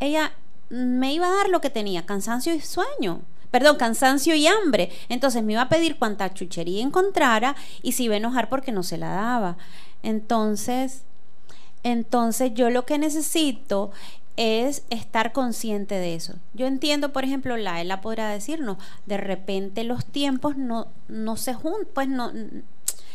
ella 0.00 0.32
me 0.70 1.12
iba 1.12 1.26
a 1.26 1.34
dar 1.34 1.48
lo 1.48 1.60
que 1.60 1.70
tenía, 1.70 2.06
cansancio 2.06 2.54
y 2.54 2.60
sueño 2.60 3.20
perdón, 3.50 3.76
cansancio 3.76 4.34
y 4.34 4.46
hambre. 4.46 4.90
Entonces 5.08 5.42
me 5.42 5.52
iba 5.52 5.62
a 5.62 5.68
pedir 5.68 5.96
cuanta 5.98 6.32
chuchería 6.32 6.82
encontrara 6.82 7.56
y 7.82 7.92
se 7.92 8.04
iba 8.04 8.14
a 8.14 8.18
enojar 8.18 8.48
porque 8.48 8.72
no 8.72 8.82
se 8.82 8.98
la 8.98 9.08
daba. 9.10 9.56
Entonces, 10.02 11.02
entonces 11.82 12.52
yo 12.54 12.70
lo 12.70 12.84
que 12.86 12.98
necesito 12.98 13.90
es 14.36 14.84
estar 14.90 15.32
consciente 15.32 15.96
de 15.96 16.14
eso. 16.14 16.34
Yo 16.54 16.66
entiendo, 16.66 17.12
por 17.12 17.24
ejemplo, 17.24 17.56
la 17.56 17.80
ella 17.80 18.00
podrá 18.00 18.30
decirnos, 18.30 18.78
de 19.04 19.18
repente 19.18 19.84
los 19.84 20.06
tiempos 20.06 20.56
no, 20.56 20.88
no 21.08 21.36
se 21.36 21.52
juntan, 21.54 21.88
pues 21.92 22.08
no 22.08 22.32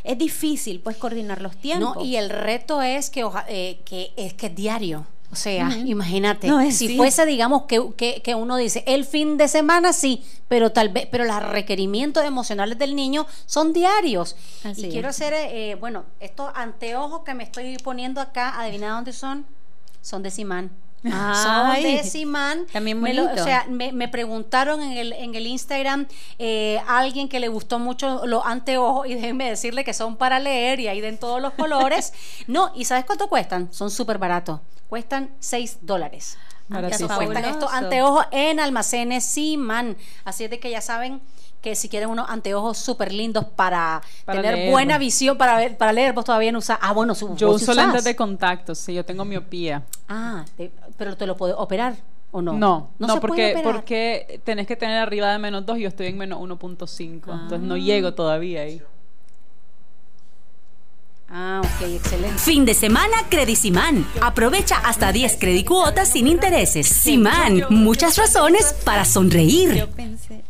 es 0.04 0.18
difícil 0.20 0.82
pues 0.82 0.98
coordinar 0.98 1.42
los 1.42 1.58
tiempos. 1.58 2.06
y 2.06 2.16
el 2.16 2.30
reto 2.30 2.82
es 2.82 3.10
que, 3.10 3.28
eh, 3.48 3.80
que 3.86 4.14
es 4.16 4.34
que 4.36 4.48
es 4.48 4.56
diario. 4.56 5.08
O 5.32 5.36
sea, 5.36 5.70
imagínate, 5.86 6.50
si 6.72 6.96
fuese, 6.96 7.26
digamos, 7.26 7.64
que, 7.64 8.22
que, 8.24 8.36
uno 8.36 8.58
dice, 8.58 8.84
el 8.88 9.06
fin 9.06 9.38
de 9.38 9.48
semana 9.48 9.92
sí, 9.92 10.24
pero 10.48 10.72
tal 10.72 10.90
vez, 10.90 11.08
pero 11.12 11.26
los 11.26 11.44
requerimientos 11.44 12.24
emocionales 12.24 12.78
del 12.78 12.96
niño 12.96 13.26
son 13.46 13.74
diarios. 13.74 14.36
y 14.78 14.90
quiero 14.90 15.10
hacer, 15.10 15.34
eh, 15.34 15.76
bueno, 15.80 16.06
estos 16.20 16.52
anteojos 16.56 17.24
que 17.24 17.34
me 17.34 17.44
estoy 17.44 17.78
poniendo 17.78 18.22
acá, 18.22 18.60
adivina 18.60 18.92
dónde 18.92 19.14
son, 19.14 19.46
son 20.02 20.24
de 20.24 20.32
Simán. 20.32 20.72
Son 21.12 21.84
de 21.84 22.04
Simán. 22.04 22.66
También 22.72 23.00
muy 23.00 23.18
O 23.18 23.44
sea, 23.44 23.66
me, 23.70 24.08
preguntaron 24.08 24.82
en 24.82 24.98
el, 24.98 25.14
en 25.14 25.36
el 25.36 25.48
Instagram 25.48 26.08
eh, 26.40 26.82
alguien 26.88 27.30
que 27.30 27.40
le 27.40 27.48
gustó 27.48 27.80
mucho 27.80 28.26
los 28.26 28.44
anteojos 28.46 29.08
y 29.08 29.16
déjenme 29.16 29.50
decirle 29.50 29.84
que 29.84 29.94
son 29.94 30.16
para 30.18 30.40
leer 30.40 30.80
y 30.80 30.88
ahí 30.88 31.02
den 31.02 31.18
todos 31.18 31.42
los 31.42 31.54
colores. 31.54 32.14
no, 32.48 32.72
¿y 32.76 32.86
sabes 32.86 33.06
cuánto 33.06 33.28
cuestan? 33.28 33.72
Son 33.72 33.92
súper 33.92 34.18
baratos. 34.18 34.62
Cuestan 34.90 35.32
6 35.40 35.80
dólares. 35.82 36.38
cuestan 36.70 37.46
estos 37.46 37.72
anteojos 37.72 38.26
en 38.32 38.60
almacenes 38.60 39.24
Simán. 39.24 39.98
Así 40.24 40.44
es 40.44 40.50
de 40.50 40.60
que 40.60 40.70
ya 40.72 40.82
saben 40.82 41.22
que 41.62 41.74
si 41.74 41.90
quieren 41.90 42.10
unos 42.10 42.30
anteojos 42.30 42.78
súper 42.78 43.12
lindos 43.12 43.46
para, 43.46 44.02
tener 44.28 44.70
buena 44.70 45.00
visión, 45.00 45.36
para 45.36 45.58
ver, 45.58 45.78
para 45.78 45.92
leer, 45.94 46.14
vos 46.14 46.24
todavía 46.24 46.52
no 46.52 46.60
usas. 46.60 46.78
Ah, 46.80 46.94
bueno, 46.94 47.16
su, 47.16 47.36
Yo 47.36 47.50
uso 47.50 47.74
lentes 47.74 48.04
de 48.04 48.16
contacto, 48.16 48.76
sí, 48.76 48.94
yo 48.94 49.04
tengo 49.04 49.26
miopía. 49.26 49.84
Ah, 50.08 50.46
pero 50.96 51.18
te 51.18 51.26
lo 51.26 51.36
puedo 51.36 51.58
operar. 51.58 51.96
¿O 52.32 52.42
no? 52.42 52.54
No, 52.54 52.90
no, 53.00 53.20
porque, 53.20 53.62
porque 53.64 54.42
tenés 54.44 54.68
que 54.68 54.76
tener 54.76 55.00
arriba 55.00 55.32
de 55.32 55.40
menos 55.40 55.66
2 55.66 55.78
y 55.78 55.82
yo 55.82 55.88
estoy 55.88 56.08
en 56.08 56.18
menos 56.18 56.40
1.5. 56.40 57.14
Entonces 57.14 57.62
no 57.62 57.76
ah. 57.76 57.78
llego 57.78 58.14
todavía 58.14 58.62
ahí. 58.62 58.82
Ah, 61.38 61.60
ok, 61.60 61.90
excelente. 61.90 62.38
Fin 62.38 62.64
de 62.64 62.74
semana 62.74 63.18
Credisimán. 63.30 64.08
Aprovecha 64.22 64.78
hasta 64.78 65.12
10 65.12 65.36
credicuotas 65.38 66.08
sin 66.08 66.28
intereses. 66.28 66.88
Simán, 66.88 67.66
muchas 67.70 68.18
razones 68.18 68.74
para 68.86 69.04
sonreír. 69.04 69.74
Yo 69.76 69.92
pensé. 69.92 70.46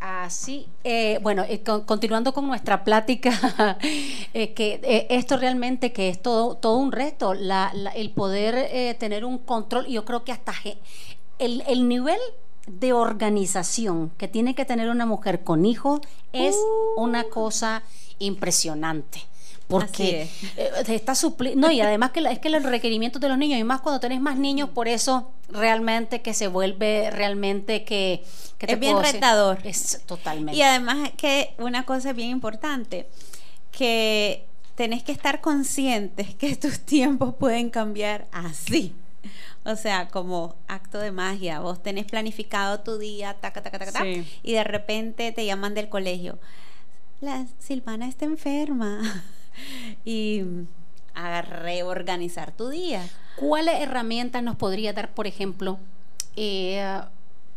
Así, 0.00 0.66
eh, 0.82 1.20
bueno, 1.22 1.44
eh, 1.48 1.62
continuando 1.62 2.34
con 2.34 2.48
nuestra 2.48 2.82
plática, 2.82 3.78
eh, 4.34 4.52
que 4.52 5.06
esto 5.10 5.36
realmente 5.36 5.92
que 5.92 6.08
es 6.08 6.20
todo, 6.20 6.56
todo 6.56 6.76
un 6.78 6.90
reto, 6.90 7.34
el 7.34 8.10
poder 8.10 8.96
tener 8.98 9.24
un 9.24 9.38
control, 9.38 9.86
yo 9.86 10.04
creo 10.04 10.24
que 10.24 10.32
hasta 10.32 10.54
el, 11.38 11.62
el, 11.68 11.86
nivel 11.86 12.18
de 12.66 12.92
organización 12.92 14.10
que 14.18 14.28
tiene 14.28 14.54
que 14.54 14.64
tener 14.64 14.88
una 14.88 15.06
mujer 15.06 15.42
con 15.42 15.66
hijos 15.66 16.00
es 16.32 16.54
uh. 16.54 17.00
una 17.00 17.24
cosa 17.24 17.82
impresionante 18.18 19.22
porque 19.72 20.28
eh, 20.56 20.70
está 20.88 21.14
supliendo, 21.14 21.66
no, 21.66 21.72
y 21.72 21.80
además 21.80 22.10
que 22.10 22.20
es 22.20 22.38
que 22.38 22.50
los 22.50 22.62
requerimientos 22.62 23.22
de 23.22 23.28
los 23.28 23.38
niños, 23.38 23.58
y 23.58 23.64
más 23.64 23.80
cuando 23.80 24.00
tenés 24.00 24.20
más 24.20 24.36
niños, 24.36 24.68
por 24.68 24.86
eso 24.86 25.30
realmente 25.48 26.20
que 26.20 26.34
se 26.34 26.46
vuelve 26.46 27.10
realmente 27.10 27.84
que, 27.84 28.22
es 28.60 28.78
bien 28.78 29.00
retador. 29.00 29.58
Es 29.64 30.02
totalmente. 30.04 30.58
Y 30.58 30.62
además 30.62 31.10
que 31.16 31.54
una 31.58 31.84
cosa 31.84 32.12
bien 32.12 32.28
importante, 32.28 33.08
que 33.70 34.44
tenés 34.74 35.02
que 35.02 35.12
estar 35.12 35.40
conscientes 35.40 36.34
que 36.34 36.54
tus 36.56 36.80
tiempos 36.80 37.34
pueden 37.34 37.70
cambiar 37.70 38.26
así. 38.30 38.94
O 39.64 39.76
sea, 39.76 40.08
como 40.08 40.56
acto 40.66 40.98
de 40.98 41.12
magia. 41.12 41.60
Vos 41.60 41.82
tenés 41.82 42.06
planificado 42.06 42.80
tu 42.80 42.98
día, 42.98 43.34
taca, 43.34 43.62
taca, 43.62 43.78
taca, 43.78 44.04
y 44.04 44.52
de 44.52 44.64
repente 44.64 45.30
te 45.32 45.46
llaman 45.46 45.74
del 45.74 45.88
colegio. 45.88 46.38
La 47.20 47.46
Silvana 47.58 48.08
está 48.08 48.24
enferma. 48.24 49.00
y 50.04 50.42
a 51.14 51.42
reorganizar 51.42 52.52
tu 52.52 52.68
día. 52.68 53.08
¿Cuáles 53.36 53.80
herramientas 53.80 54.42
nos 54.42 54.56
podría 54.56 54.92
dar, 54.92 55.14
por 55.14 55.26
ejemplo, 55.26 55.78
eh, 56.36 57.00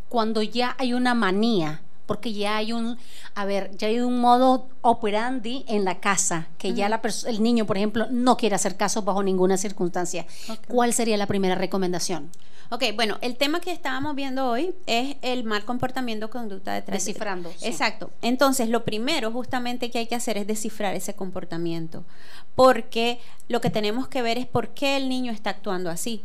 cuando 0.10 0.41
ya 0.41 0.75
hay 0.77 0.93
una 0.93 1.13
manía? 1.13 1.81
Porque 2.06 2.34
ya 2.34 2.58
hay 2.58 2.74
un, 2.74 2.98
a 3.34 3.46
ver, 3.46 3.72
ya 3.78 3.88
hay 3.88 4.00
un 4.00 4.20
modo 4.20 4.68
operandi 4.82 5.66
en 5.68 5.86
la 5.86 6.00
casa, 6.00 6.48
que 6.58 6.74
ya 6.74 6.90
la 6.90 7.02
el 7.28 7.42
niño, 7.42 7.66
por 7.66 7.78
ejemplo, 7.78 8.08
no 8.12 8.38
quiere 8.38 8.56
hacer 8.56 8.78
caso 8.78 9.02
bajo 9.02 9.24
ninguna 9.24 9.58
circunstancia. 9.58 10.26
¿Cuál 10.68 10.94
sería 10.94 11.18
la 11.18 11.28
primera 11.28 11.56
recomendación? 11.56 12.30
Ok, 12.72 12.84
bueno, 12.96 13.18
el 13.22 13.36
tema 13.36 13.60
que 13.60 13.72
estábamos 13.72 14.16
viendo 14.16 14.50
hoy 14.50 14.74
es 14.88 15.18
el 15.22 15.44
mal 15.44 15.66
comportamiento 15.66 16.32
conducta 16.32 16.74
de 16.74 16.82
Descifrando. 16.82 17.54
Exacto. 17.62 18.10
Entonces, 18.24 18.70
lo 18.70 18.84
primero 18.84 19.32
justamente 19.32 19.92
que 19.92 20.00
hay 20.00 20.08
que 20.08 20.16
hacer 20.16 20.38
es 20.38 20.48
descifrar 20.48 20.96
ese 20.96 21.14
comportamiento, 21.14 22.04
porque 22.56 23.20
lo 23.50 23.62
que 23.62 23.70
tenemos 23.70 24.08
que 24.08 24.24
ver 24.24 24.40
es 24.40 24.48
por 24.48 24.70
qué 24.70 24.98
el 24.98 25.10
niño 25.10 25.32
está 25.32 25.52
actuando 25.52 25.92
así. 25.92 26.24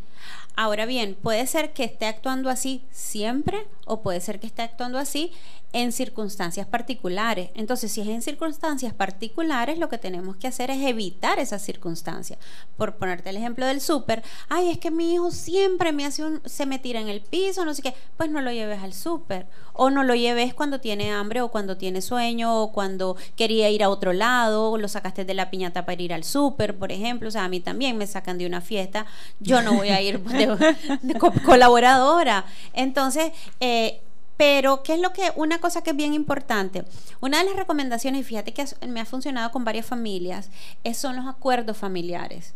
Ahora 0.57 0.87
bien, 0.87 1.17
puede 1.21 1.47
ser 1.47 1.73
que 1.73 1.85
esté 1.85 2.07
actuando 2.07 2.51
así 2.51 2.85
siempre 2.91 3.67
o 3.87 4.03
puede 4.03 4.21
ser 4.21 4.41
que 4.41 4.47
esté 4.47 4.63
actuando 4.63 4.99
así 4.99 5.33
en 5.73 5.93
circunstancias 5.93 6.67
particulares. 6.67 7.51
Entonces, 7.55 7.93
si 7.93 8.01
es 8.01 8.09
en 8.09 8.23
circunstancias 8.23 8.93
particulares, 8.93 9.79
lo 9.79 9.89
que 9.89 9.99
tenemos 9.99 10.37
que 10.37 10.49
hacer 10.49 10.71
es 10.71 10.83
evitar 10.83 11.39
esas 11.39 11.63
circunstancias. 11.63 12.39
Por 12.77 12.97
ponerte 12.97 13.31
el 13.31 13.37
ejemplo 13.37 13.67
del 13.67 13.81
súper, 13.81 14.23
ay, 14.49 14.71
es 14.71 14.79
que 14.79 14.91
mi 14.91 15.15
hijo 15.15 15.31
siempre 15.31 15.93
me 15.93 16.05
hace 16.05 16.25
un, 16.25 16.41
se 16.45 16.67
me 16.67 16.79
tira 16.79 17.01
en 17.01 17.09
el 17.09 17.21
piso, 17.21 17.65
no 17.65 17.75
sé 17.75 17.83
qué, 17.83 17.95
pues 18.17 18.31
no 18.31 18.41
lo 18.41 18.51
lleves 18.51 18.83
al 18.83 18.95
súper. 18.95 19.47
O 19.73 19.91
no 19.91 20.03
lo 20.03 20.15
lleves 20.15 20.55
cuando 20.55 20.81
tiene 20.81 21.13
hambre 21.13 21.41
o 21.41 21.51
cuando 21.51 21.77
tiene 21.77 22.03
sueño 22.03 22.63
o 22.63 22.73
cuando 22.73 23.17
quería 23.37 23.71
ir 23.71 23.85
a 23.85 23.89
otro 23.89 24.13
lado, 24.13 24.73
o 24.73 24.79
lo 24.79 24.89
sacaste 24.89 25.25
de 25.25 25.35
la 25.35 25.51
piñata 25.51 25.87
para 25.87 26.03
ir 26.03 26.13
al 26.13 26.25
súper, 26.25 26.77
por 26.77 26.91
ejemplo. 26.91 27.29
O 27.29 27.31
sea, 27.31 27.45
a 27.45 27.49
mí 27.49 27.61
también 27.61 27.97
me 27.97 28.07
sacan 28.07 28.39
de 28.39 28.47
una 28.47 28.61
fiesta, 28.61 29.07
yo 29.39 29.63
no 29.63 29.75
voy 29.75 29.91
a 29.91 30.03
ir 30.03 30.10
de, 31.03 31.19
colaboradora. 31.45 32.45
Entonces, 32.73 33.33
eh, 33.61 34.01
pero, 34.37 34.83
¿qué 34.83 34.95
es 34.95 35.01
lo 35.01 35.13
que, 35.13 35.33
una 35.37 35.61
cosa 35.61 35.83
que 35.83 35.91
es 35.91 35.97
bien 35.97 36.15
importante? 36.15 36.85
Una 37.21 37.39
de 37.39 37.45
las 37.45 37.57
recomendaciones, 37.57 38.23
y 38.23 38.25
fíjate 38.25 38.55
que 38.55 38.65
me 38.89 39.01
ha 39.01 39.05
funcionado 39.05 39.51
con 39.51 39.65
varias 39.65 39.85
familias, 39.85 40.49
es, 40.83 40.97
son 40.97 41.17
los 41.17 41.27
acuerdos 41.27 41.77
familiares. 41.77 42.55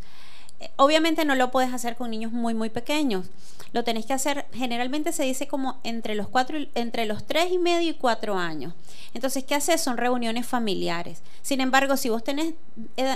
Eh, 0.60 0.70
obviamente 0.76 1.24
no 1.24 1.34
lo 1.34 1.50
puedes 1.50 1.72
hacer 1.72 1.96
con 1.96 2.10
niños 2.10 2.32
muy, 2.32 2.54
muy 2.54 2.70
pequeños. 2.70 3.26
Lo 3.72 3.82
tenés 3.82 4.06
que 4.06 4.12
hacer, 4.12 4.46
generalmente 4.52 5.12
se 5.12 5.24
dice 5.24 5.48
como 5.48 5.80
entre 5.82 6.14
los 6.14 6.28
cuatro, 6.28 6.58
entre 6.74 7.06
los 7.06 7.26
tres 7.26 7.50
y 7.50 7.58
medio 7.58 7.90
y 7.90 7.94
cuatro 7.94 8.36
años. 8.36 8.72
Entonces, 9.14 9.42
¿qué 9.42 9.56
haces? 9.56 9.80
Son 9.80 9.96
reuniones 9.96 10.46
familiares. 10.46 11.22
Sin 11.42 11.60
embargo, 11.60 11.96
si 11.96 12.08
vos 12.08 12.22
tenés 12.22 12.54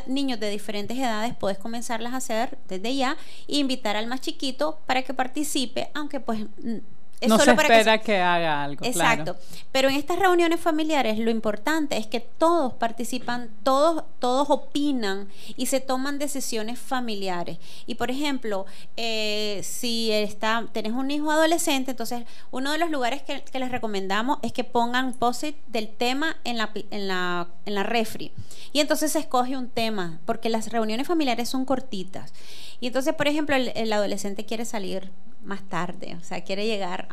niños 0.07 0.41
de 0.41 0.51
diferentes 0.51 0.99
edades, 0.99 1.35
puedes 1.35 1.59
comenzarlas 1.59 2.13
a 2.13 2.17
hacer 2.17 2.59
desde 2.69 2.97
ya 2.97 3.17
e 3.47 3.57
invitar 3.59 3.97
al 3.97 4.09
más 4.09 4.21
chiquito 4.21 4.81
para 4.87 5.03
que 5.03 5.15
participe, 5.15 5.91
aunque 5.95 6.19
pues 6.19 6.41
no 7.27 7.39
se 7.39 7.51
espera 7.51 7.99
que, 7.99 8.19
haga 8.19 8.63
algo. 8.63 8.85
Exacto. 8.85 9.37
Pero 9.73 9.89
en 9.89 9.97
estas 9.97 10.19
reuniones 10.19 10.61
familiares 10.61 11.19
lo 11.19 11.31
importante 11.31 11.97
es 11.97 12.07
que 12.07 12.21
todos 12.21 12.75
participan, 12.75 13.51
todos, 13.63 14.05
todos 14.19 14.49
opinan 14.51 15.29
y 15.57 15.67
se 15.67 15.81
toman 15.81 16.19
decisiones 16.19 16.79
familiares. 16.79 17.59
Y 17.87 17.97
por 17.97 18.11
ejemplo, 18.11 18.67
eh, 18.97 19.61
si 19.65 20.13
está, 20.13 20.67
tenés 20.73 20.93
un 20.93 21.11
hijo 21.11 21.31
adolescente, 21.31 21.91
entonces 21.91 22.25
uno 22.51 22.71
de 22.73 22.79
los 22.79 22.91
lugares 22.91 23.23
que, 23.23 23.43
les 23.59 23.73
recomendamos 23.73 24.39
es 24.43 24.53
que 24.53 24.63
pongan 24.63 25.15
post 25.15 25.45
del 25.67 25.89
tema 25.89 26.37
en 26.45 26.59
la, 26.59 26.71
en 26.91 27.09
la, 27.09 27.49
en 27.67 27.75
la 27.75 27.83
refri. 27.83 28.33
Y 28.73 28.81
entonces 28.81 29.13
se 29.13 29.19
escoge 29.19 29.57
un 29.57 29.69
tema, 29.69 30.21
porque 30.25 30.49
las 30.49 30.71
reuniones 30.71 31.07
familiares 31.07 31.49
son 31.49 31.65
cortitas. 31.65 32.33
Y 32.81 32.87
entonces, 32.87 33.15
por 33.15 33.27
ejemplo, 33.27 33.57
el 33.57 33.93
adolescente 33.93 34.45
quiere 34.45 34.65
salir 34.65 35.11
más 35.43 35.63
tarde, 35.63 36.17
o 36.21 36.25
sea, 36.25 36.43
quiere 36.43 36.67
llegar 36.67 37.09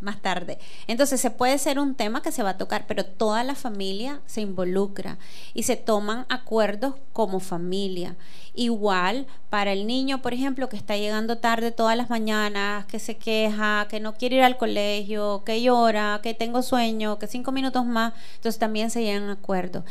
más 0.00 0.20
tarde. 0.20 0.58
Entonces 0.86 1.20
se 1.20 1.30
puede 1.30 1.58
ser 1.58 1.78
un 1.78 1.94
tema 1.94 2.22
que 2.22 2.32
se 2.32 2.42
va 2.42 2.50
a 2.50 2.58
tocar, 2.58 2.86
pero 2.86 3.04
toda 3.04 3.44
la 3.44 3.54
familia 3.54 4.20
se 4.26 4.40
involucra 4.40 5.18
y 5.54 5.64
se 5.64 5.76
toman 5.76 6.26
acuerdos 6.28 6.94
como 7.12 7.40
familia. 7.40 8.16
Igual 8.54 9.26
para 9.50 9.72
el 9.72 9.86
niño, 9.86 10.22
por 10.22 10.32
ejemplo, 10.32 10.68
que 10.68 10.76
está 10.76 10.96
llegando 10.96 11.38
tarde 11.38 11.70
todas 11.70 11.96
las 11.96 12.10
mañanas, 12.10 12.86
que 12.86 12.98
se 12.98 13.16
queja, 13.16 13.86
que 13.88 14.00
no 14.00 14.14
quiere 14.14 14.36
ir 14.36 14.42
al 14.42 14.56
colegio, 14.56 15.42
que 15.44 15.62
llora, 15.62 16.20
que 16.22 16.34
tengo 16.34 16.62
sueño, 16.62 17.18
que 17.18 17.26
cinco 17.26 17.52
minutos 17.52 17.84
más, 17.84 18.14
entonces 18.36 18.58
también 18.58 18.90
se 18.90 19.02
llegan 19.02 19.28
acuerdos. 19.30 19.84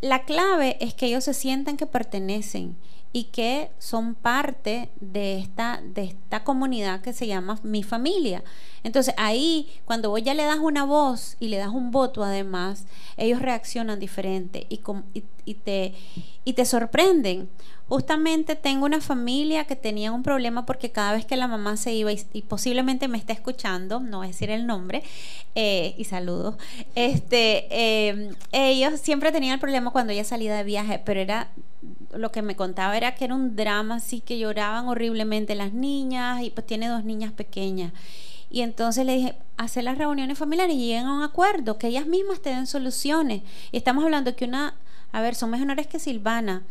La 0.00 0.24
clave 0.24 0.76
es 0.80 0.94
que 0.94 1.06
ellos 1.06 1.24
se 1.24 1.34
sientan 1.34 1.76
que 1.76 1.86
pertenecen 1.86 2.76
y 3.12 3.24
que 3.24 3.70
son 3.78 4.14
parte 4.14 4.88
de 5.00 5.38
esta, 5.38 5.82
de 5.82 6.04
esta 6.04 6.44
comunidad 6.44 7.00
que 7.00 7.12
se 7.12 7.26
llama 7.26 7.58
mi 7.62 7.82
familia. 7.82 8.42
Entonces 8.84 9.14
ahí, 9.18 9.68
cuando 9.84 10.10
vos 10.10 10.22
ya 10.22 10.32
le 10.32 10.44
das 10.44 10.58
una 10.58 10.84
voz 10.84 11.36
y 11.40 11.48
le 11.48 11.56
das 11.56 11.70
un 11.70 11.90
voto 11.90 12.22
además, 12.22 12.86
ellos 13.16 13.42
reaccionan 13.42 13.98
diferente 13.98 14.66
y, 14.68 14.80
y, 15.12 15.24
te, 15.54 15.94
y 16.44 16.52
te 16.54 16.64
sorprenden. 16.64 17.48
Justamente 17.88 18.54
tengo 18.54 18.86
una 18.86 19.00
familia 19.00 19.64
que 19.64 19.74
tenía 19.74 20.12
un 20.12 20.22
problema 20.22 20.64
porque 20.64 20.92
cada 20.92 21.12
vez 21.12 21.24
que 21.24 21.36
la 21.36 21.48
mamá 21.48 21.76
se 21.76 21.92
iba 21.92 22.12
y, 22.12 22.42
posiblemente 22.42 23.08
me 23.08 23.18
está 23.18 23.32
escuchando, 23.32 23.98
no 23.98 24.18
voy 24.18 24.26
a 24.26 24.28
decir 24.28 24.50
el 24.50 24.64
nombre, 24.66 25.02
eh, 25.56 25.94
y 25.98 26.04
saludos, 26.04 26.54
este, 26.94 27.66
eh, 27.70 28.30
ellos 28.52 29.00
siempre 29.00 29.32
tenían 29.32 29.54
el 29.54 29.60
problema 29.60 29.90
cuando 29.90 30.12
ella 30.12 30.22
salía 30.22 30.54
de 30.54 30.62
viaje, 30.62 31.00
pero 31.04 31.20
era 31.20 31.48
lo 32.12 32.32
que 32.32 32.42
me 32.42 32.56
contaba 32.56 32.96
era 32.96 33.14
que 33.14 33.24
era 33.24 33.34
un 33.34 33.56
drama 33.56 33.96
así 33.96 34.20
que 34.20 34.38
lloraban 34.38 34.88
horriblemente 34.88 35.54
las 35.54 35.72
niñas 35.72 36.42
y 36.42 36.50
pues 36.50 36.66
tiene 36.66 36.88
dos 36.88 37.04
niñas 37.04 37.32
pequeñas. 37.32 37.92
Y 38.52 38.62
entonces 38.62 39.06
le 39.06 39.14
dije, 39.14 39.34
hacer 39.56 39.84
las 39.84 39.96
reuniones 39.96 40.36
familiares 40.36 40.74
y 40.74 40.78
lleguen 40.78 41.06
a 41.06 41.14
un 41.14 41.22
acuerdo, 41.22 41.78
que 41.78 41.86
ellas 41.86 42.06
mismas 42.06 42.40
te 42.40 42.50
den 42.50 42.66
soluciones. 42.66 43.42
Y 43.70 43.76
estamos 43.76 44.02
hablando 44.02 44.34
que 44.34 44.44
una, 44.44 44.74
a 45.12 45.20
ver, 45.20 45.34
son 45.34 45.50
menores 45.50 45.86
que 45.86 45.98
Silvana. 45.98 46.62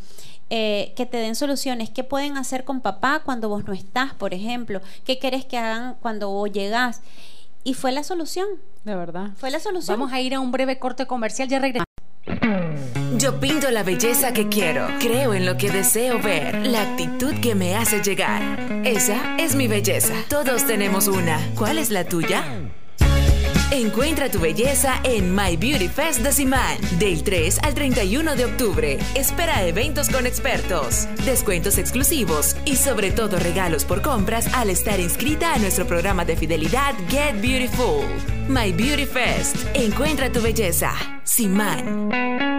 Eh, 0.52 0.94
que 0.96 1.06
te 1.06 1.18
den 1.18 1.36
soluciones. 1.36 1.92
¿Qué 1.92 2.04
pueden 2.04 2.36
hacer 2.36 2.64
con 2.64 2.82
papá 2.82 3.22
cuando 3.24 3.50
vos 3.50 3.66
no 3.66 3.74
estás, 3.74 4.16
por 4.16 4.34
ejemplo? 4.34 4.82
¿Qué 5.06 5.20
querés 5.20 5.46
que 5.46 5.60
hagan 5.60 5.96
cuando 6.02 6.30
vos 6.30 6.52
llegás? 6.52 7.02
Y 7.64 7.76
fue 7.76 7.92
la 7.92 8.04
solución. 8.04 8.48
De 8.84 8.96
verdad. 8.96 9.30
Fue 9.38 9.52
la 9.52 9.60
solución. 9.60 10.00
Vamos 10.00 10.12
a 10.12 10.22
ir 10.22 10.34
a 10.34 10.40
un 10.40 10.52
breve 10.52 10.80
corte 10.80 11.06
comercial, 11.06 11.48
ya 11.50 11.60
regresamos. 11.60 11.86
Yo 13.18 13.40
pinto 13.40 13.70
la 13.70 13.84
belleza 13.84 14.34
que 14.34 14.48
quiero, 14.48 14.88
creo 15.00 15.34
en 15.34 15.46
lo 15.46 15.58
que 15.58 15.70
deseo 15.70 16.20
ver, 16.22 16.66
la 16.66 16.84
actitud 16.84 17.34
que 17.42 17.54
me 17.54 17.76
hace 17.76 18.02
llegar. 18.02 18.42
Esa 18.86 19.36
es 19.38 19.56
mi 19.56 19.68
belleza. 19.68 20.14
Todos 20.30 20.66
tenemos 20.66 21.08
una. 21.08 21.38
¿Cuál 21.56 21.80
es 21.80 21.90
la 21.90 22.06
tuya? 22.06 22.69
Encuentra 23.72 24.30
tu 24.32 24.40
belleza 24.40 25.00
en 25.04 25.36
My 25.36 25.56
Beauty 25.56 25.90
Fest 25.90 26.22
de 26.22 26.32
Simán, 26.32 26.78
del 26.98 27.24
3 27.24 27.60
al 27.62 27.76
31 27.76 28.36
de 28.36 28.46
octubre. 28.46 28.98
Espera 29.14 29.64
eventos 29.64 30.10
con 30.10 30.26
expertos, 30.26 31.08
descuentos 31.24 31.78
exclusivos 31.78 32.56
y 32.66 32.78
sobre 32.78 33.12
todo 33.12 33.38
regalos 33.38 33.86
por 33.86 34.02
compras 34.02 34.52
al 34.56 34.72
estar 34.72 35.00
inscrita 35.00 35.54
a 35.54 35.60
nuestro 35.60 35.86
programa 35.86 36.26
de 36.26 36.36
fidelidad 36.36 36.96
Get 37.10 37.40
Beautiful. 37.42 38.08
My 38.48 38.72
Beauty 38.72 39.06
Fest. 39.06 39.56
Encuentra 39.76 40.32
tu 40.32 40.42
belleza. 40.42 40.92
Simán. 41.24 42.59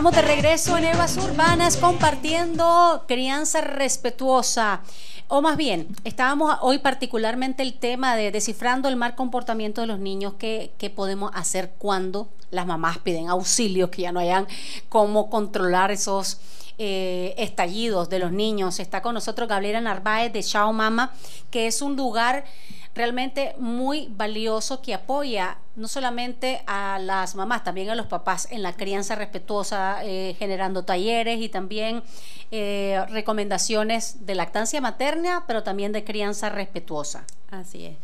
Estamos 0.00 0.16
de 0.16 0.22
regreso 0.22 0.78
en 0.78 0.84
Evas 0.84 1.18
Urbanas 1.18 1.76
compartiendo 1.76 3.04
crianza 3.06 3.60
respetuosa. 3.60 4.80
O 5.28 5.42
más 5.42 5.58
bien, 5.58 5.88
estábamos 6.04 6.56
hoy 6.62 6.78
particularmente 6.78 7.62
el 7.62 7.74
tema 7.74 8.16
de 8.16 8.32
descifrando 8.32 8.88
el 8.88 8.96
mal 8.96 9.14
comportamiento 9.14 9.82
de 9.82 9.86
los 9.86 9.98
niños, 9.98 10.36
qué, 10.38 10.72
podemos 10.96 11.30
hacer 11.34 11.72
cuando 11.76 12.30
las 12.50 12.66
mamás 12.66 12.96
piden 12.96 13.28
auxilio, 13.28 13.90
que 13.90 14.00
ya 14.00 14.10
no 14.10 14.20
hayan 14.20 14.48
cómo 14.88 15.28
controlar 15.28 15.90
esos 15.90 16.38
eh, 16.78 17.34
estallidos 17.36 18.08
de 18.08 18.20
los 18.20 18.32
niños. 18.32 18.80
Está 18.80 19.02
con 19.02 19.12
nosotros 19.12 19.50
Gabriela 19.50 19.82
Narváez 19.82 20.32
de 20.32 20.42
Chao 20.42 20.72
Mama, 20.72 21.12
que 21.50 21.66
es 21.66 21.82
un 21.82 21.94
lugar 21.94 22.46
realmente 22.94 23.54
muy 23.58 24.08
valioso 24.10 24.82
que 24.82 24.94
apoya 24.94 25.58
no 25.76 25.88
solamente 25.88 26.62
a 26.66 26.98
las 26.98 27.34
mamás, 27.34 27.64
también 27.64 27.88
a 27.90 27.94
los 27.94 28.06
papás 28.06 28.48
en 28.50 28.62
la 28.62 28.74
crianza 28.74 29.14
respetuosa, 29.14 30.04
eh, 30.04 30.34
generando 30.38 30.84
talleres 30.84 31.40
y 31.40 31.48
también 31.48 32.02
eh, 32.50 33.02
recomendaciones 33.08 34.26
de 34.26 34.34
lactancia 34.34 34.80
materna, 34.80 35.44
pero 35.46 35.62
también 35.62 35.92
de 35.92 36.04
crianza 36.04 36.48
respetuosa. 36.48 37.24
Así 37.50 37.86
es. 37.86 37.96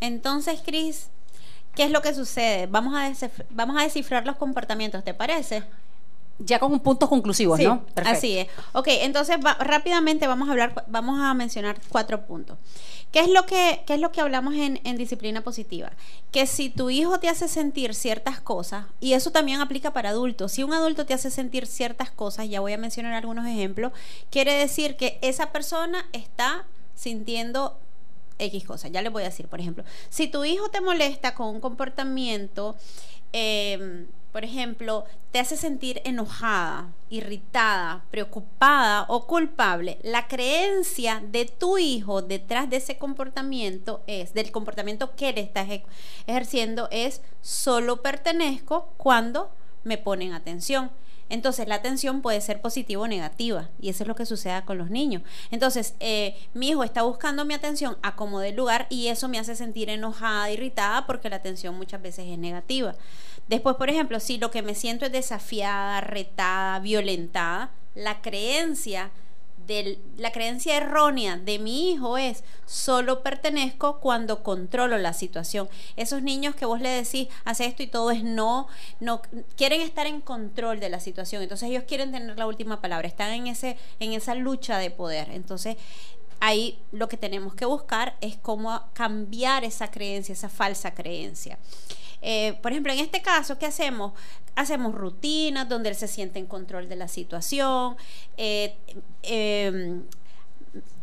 Entonces, 0.00 0.60
Cris, 0.64 1.08
¿qué 1.74 1.84
es 1.84 1.90
lo 1.90 2.02
que 2.02 2.14
sucede? 2.14 2.66
Vamos 2.66 2.94
a, 2.94 3.12
vamos 3.50 3.76
a 3.78 3.84
descifrar 3.84 4.26
los 4.26 4.36
comportamientos, 4.36 5.04
¿te 5.04 5.14
parece? 5.14 5.62
ya 6.38 6.58
con 6.58 6.78
puntos 6.80 7.08
conclusivos, 7.08 7.60
¿no? 7.60 7.84
Así 8.04 8.38
es. 8.38 8.48
Ok, 8.72 8.88
entonces 8.88 9.36
rápidamente 9.60 10.26
vamos 10.26 10.48
a 10.48 10.52
hablar, 10.52 10.84
vamos 10.88 11.20
a 11.20 11.34
mencionar 11.34 11.78
cuatro 11.88 12.26
puntos. 12.26 12.58
¿Qué 13.12 13.20
es 13.20 13.28
lo 13.28 13.44
que, 13.44 13.84
es 13.86 14.00
lo 14.00 14.10
que 14.10 14.22
hablamos 14.22 14.54
en, 14.54 14.80
en, 14.84 14.96
disciplina 14.96 15.42
positiva? 15.42 15.92
Que 16.30 16.46
si 16.46 16.70
tu 16.70 16.88
hijo 16.88 17.20
te 17.20 17.28
hace 17.28 17.46
sentir 17.46 17.94
ciertas 17.94 18.40
cosas, 18.40 18.86
y 19.00 19.12
eso 19.12 19.30
también 19.30 19.60
aplica 19.60 19.92
para 19.92 20.08
adultos, 20.08 20.52
si 20.52 20.62
un 20.62 20.72
adulto 20.72 21.04
te 21.04 21.12
hace 21.12 21.30
sentir 21.30 21.66
ciertas 21.66 22.10
cosas, 22.10 22.48
ya 22.48 22.60
voy 22.60 22.72
a 22.72 22.78
mencionar 22.78 23.12
algunos 23.12 23.46
ejemplos, 23.46 23.92
quiere 24.30 24.54
decir 24.54 24.96
que 24.96 25.18
esa 25.20 25.52
persona 25.52 26.06
está 26.12 26.64
sintiendo 26.94 27.78
X 28.38 28.64
cosas. 28.64 28.90
Ya 28.90 29.02
le 29.02 29.10
voy 29.10 29.22
a 29.22 29.26
decir, 29.26 29.46
por 29.46 29.60
ejemplo, 29.60 29.84
si 30.08 30.26
tu 30.26 30.44
hijo 30.44 30.70
te 30.70 30.80
molesta 30.80 31.34
con 31.34 31.48
un 31.48 31.60
comportamiento, 31.60 32.76
eh, 33.32 34.06
por 34.32 34.44
ejemplo, 34.44 35.04
te 35.30 35.38
hace 35.38 35.56
sentir 35.56 36.00
enojada, 36.04 36.90
irritada, 37.10 38.04
preocupada 38.10 39.04
o 39.08 39.26
culpable, 39.26 39.98
la 40.02 40.26
creencia 40.26 41.22
de 41.30 41.44
tu 41.44 41.76
hijo 41.76 42.22
detrás 42.22 42.70
de 42.70 42.76
ese 42.76 42.96
comportamiento 42.96 44.02
es, 44.06 44.32
del 44.32 44.50
comportamiento 44.50 45.14
que 45.14 45.28
él 45.28 45.38
está 45.38 45.66
ejerciendo, 46.26 46.88
es 46.90 47.20
solo 47.42 48.00
pertenezco 48.00 48.88
cuando 48.96 49.50
me 49.84 49.98
ponen 49.98 50.32
atención. 50.32 50.90
Entonces 51.32 51.66
la 51.66 51.76
atención 51.76 52.20
puede 52.20 52.42
ser 52.42 52.60
positiva 52.60 53.00
o 53.00 53.08
negativa 53.08 53.70
y 53.80 53.88
eso 53.88 54.04
es 54.04 54.08
lo 54.08 54.14
que 54.14 54.26
sucede 54.26 54.62
con 54.66 54.76
los 54.76 54.90
niños. 54.90 55.22
Entonces 55.50 55.94
eh, 55.98 56.36
mi 56.52 56.68
hijo 56.68 56.84
está 56.84 57.04
buscando 57.04 57.46
mi 57.46 57.54
atención 57.54 57.96
a 58.02 58.16
como 58.16 58.40
de 58.40 58.52
lugar 58.52 58.86
y 58.90 59.08
eso 59.08 59.28
me 59.28 59.38
hace 59.38 59.56
sentir 59.56 59.88
enojada, 59.88 60.50
irritada 60.50 61.06
porque 61.06 61.30
la 61.30 61.36
atención 61.36 61.74
muchas 61.74 62.02
veces 62.02 62.26
es 62.28 62.38
negativa. 62.38 62.94
Después, 63.48 63.76
por 63.76 63.90
ejemplo, 63.90 64.20
si 64.20 64.38
lo 64.38 64.50
que 64.50 64.62
me 64.62 64.74
siento 64.74 65.06
es 65.06 65.12
desafiada, 65.12 66.00
retada, 66.00 66.78
violentada, 66.78 67.70
la 67.94 68.22
creencia 68.22 69.10
la 70.16 70.32
creencia 70.32 70.76
errónea 70.76 71.36
de 71.36 71.58
mi 71.58 71.90
hijo 71.90 72.18
es 72.18 72.42
solo 72.66 73.22
pertenezco 73.22 74.00
cuando 74.00 74.42
controlo 74.42 74.98
la 74.98 75.12
situación. 75.12 75.68
Esos 75.96 76.22
niños 76.22 76.54
que 76.54 76.66
vos 76.66 76.80
le 76.80 76.88
decís, 76.88 77.28
hace 77.44 77.66
esto 77.66 77.82
y 77.82 77.86
todo 77.86 78.10
es 78.10 78.24
no, 78.24 78.66
no 79.00 79.22
quieren 79.56 79.80
estar 79.80 80.06
en 80.06 80.20
control 80.20 80.80
de 80.80 80.88
la 80.88 81.00
situación. 81.00 81.42
Entonces 81.42 81.70
ellos 81.70 81.84
quieren 81.86 82.12
tener 82.12 82.36
la 82.36 82.46
última 82.46 82.80
palabra, 82.80 83.06
están 83.06 83.32
en 83.32 83.46
ese 83.46 83.76
en 84.00 84.12
esa 84.12 84.34
lucha 84.34 84.78
de 84.78 84.90
poder. 84.90 85.30
Entonces 85.30 85.76
ahí 86.40 86.78
lo 86.90 87.08
que 87.08 87.16
tenemos 87.16 87.54
que 87.54 87.64
buscar 87.64 88.16
es 88.20 88.36
cómo 88.36 88.82
cambiar 88.94 89.64
esa 89.64 89.90
creencia, 89.90 90.32
esa 90.32 90.48
falsa 90.48 90.92
creencia. 90.94 91.58
Eh, 92.22 92.58
por 92.62 92.72
ejemplo, 92.72 92.92
en 92.92 93.00
este 93.00 93.20
caso, 93.20 93.58
¿qué 93.58 93.66
hacemos? 93.66 94.12
Hacemos 94.54 94.94
rutinas 94.94 95.68
donde 95.68 95.88
él 95.90 95.96
se 95.96 96.08
siente 96.08 96.38
en 96.38 96.46
control 96.46 96.88
de 96.88 96.96
la 96.96 97.08
situación. 97.08 97.96
Eh, 98.36 98.76
em, 99.22 100.04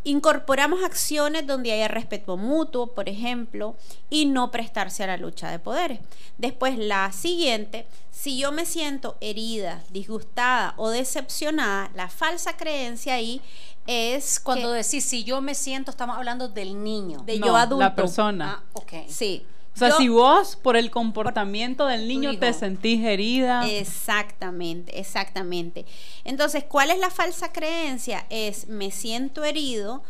incorporamos 0.05 0.83
acciones 0.83 1.45
donde 1.45 1.73
haya 1.73 1.89
respeto 1.89 2.37
mutuo, 2.37 2.87
por 2.87 3.09
ejemplo, 3.09 3.75
y 4.09 4.25
no 4.25 4.49
prestarse 4.49 5.03
a 5.03 5.07
la 5.07 5.17
lucha 5.17 5.51
de 5.51 5.59
poderes. 5.59 5.99
Después, 6.37 6.77
la 6.77 7.11
siguiente, 7.11 7.85
si 8.11 8.39
yo 8.39 8.51
me 8.51 8.65
siento 8.65 9.17
herida, 9.19 9.83
disgustada 9.91 10.73
o 10.77 10.89
decepcionada, 10.89 11.91
la 11.95 12.09
falsa 12.09 12.55
creencia 12.55 13.15
ahí 13.15 13.41
es 13.87 14.39
cuando 14.39 14.71
decís 14.71 15.03
si 15.03 15.23
yo 15.23 15.41
me 15.41 15.55
siento, 15.55 15.91
estamos 15.91 16.15
hablando 16.15 16.47
del 16.47 16.83
niño, 16.83 17.21
de 17.25 17.39
yo 17.39 17.55
adulto, 17.55 17.83
la 17.83 17.95
persona. 17.95 18.59
Ah, 18.59 18.63
ok. 18.73 18.93
Sí. 19.07 19.45
O 19.87 19.89
sea, 19.89 19.97
si 19.97 20.09
vos 20.09 20.55
por 20.55 20.75
el 20.75 20.91
comportamiento 20.91 21.85
del 21.85 22.07
niño 22.07 22.37
te 22.37 22.53
sentís 22.53 23.03
herida. 23.05 23.67
Exactamente, 23.69 24.99
exactamente. 24.99 25.85
Entonces, 26.23 26.63
¿cuál 26.63 26.91
es 26.91 26.99
la 26.99 27.09
falsa 27.09 27.51
creencia? 27.51 28.25
Es 28.29 28.67
me 28.67 28.91
siento 28.91 29.43
herido 29.43 30.03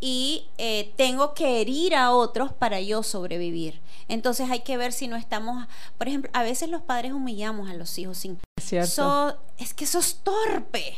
y 0.00 0.48
eh, 0.58 0.92
tengo 0.96 1.32
que 1.32 1.60
herir 1.60 1.94
a 1.94 2.10
otros 2.10 2.52
para 2.52 2.80
yo 2.80 3.04
sobrevivir. 3.04 3.80
Entonces 4.08 4.50
hay 4.50 4.60
que 4.60 4.76
ver 4.76 4.92
si 4.92 5.06
no 5.06 5.16
estamos, 5.16 5.66
por 5.96 6.08
ejemplo, 6.08 6.30
a 6.34 6.42
veces 6.42 6.68
los 6.68 6.82
padres 6.82 7.12
humillamos 7.12 7.70
a 7.70 7.74
los 7.74 7.96
hijos 7.98 8.18
sin... 8.18 8.38
Es 8.56 8.64
cierto. 8.64 9.38
es 9.58 9.72
que 9.74 9.86
sos 9.86 10.16
torpe. 10.24 10.96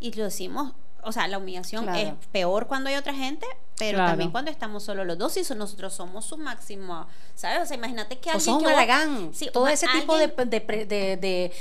Y 0.00 0.12
lo 0.12 0.24
decimos 0.24 0.72
o 1.06 1.12
sea, 1.12 1.28
la 1.28 1.38
humillación 1.38 1.88
es 1.94 2.12
peor 2.32 2.66
cuando 2.66 2.90
hay 2.90 2.96
otra 2.96 3.14
gente, 3.14 3.46
pero 3.78 3.98
también 3.98 4.30
cuando 4.30 4.50
estamos 4.50 4.82
solo 4.82 5.04
los 5.04 5.16
dos 5.16 5.36
y 5.36 5.54
nosotros 5.54 5.94
somos 5.94 6.24
su 6.24 6.36
máximo, 6.36 7.06
¿sabes? 7.34 7.62
O 7.62 7.66
sea, 7.66 7.76
imagínate 7.76 8.18
que 8.18 8.30
alguien... 8.30 8.58
que 8.58 9.34
sí, 9.34 9.48
todo 9.52 9.68
ese 9.68 9.86
tipo 9.88 10.16
de, 10.18 10.26
de, 10.26 11.16
de, 11.16 11.52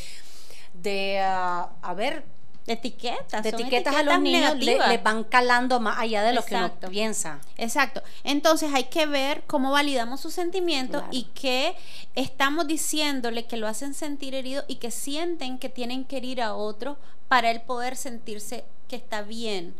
de, 0.73 1.19
uh, 1.21 1.67
a 1.81 1.93
ver, 1.95 2.25
de 2.65 2.73
etiquetas. 2.73 3.43
De 3.43 3.49
etiquetas, 3.49 3.95
a 3.95 4.01
los 4.01 4.19
niños 4.19 4.57
le, 4.57 4.97
van 4.97 5.23
calando 5.23 5.79
más 5.79 5.99
allá 5.99 6.23
de 6.23 6.33
lo 6.33 6.43
que 6.43 6.55
uno 6.55 6.73
piensa. 6.89 7.39
Exacto. 7.57 8.01
Entonces 8.23 8.73
hay 8.73 8.85
que 8.85 9.05
ver 9.05 9.43
cómo 9.45 9.71
validamos 9.71 10.21
sus 10.21 10.33
sentimientos 10.33 11.03
y 11.11 11.25
que 11.35 11.75
estamos 12.15 12.65
diciéndole 12.65 13.45
que 13.45 13.57
lo 13.57 13.67
hacen 13.67 13.93
sentir 13.93 14.33
herido 14.33 14.63
y 14.67 14.77
que 14.77 14.89
sienten 14.89 15.59
que 15.59 15.69
tienen 15.69 16.05
que 16.05 16.17
herir 16.17 16.41
a 16.41 16.55
otro 16.55 16.97
para 17.27 17.51
él 17.51 17.61
poder 17.61 17.95
sentirse 17.95 18.65
que 18.87 18.95
está 18.95 19.21
bien. 19.21 19.75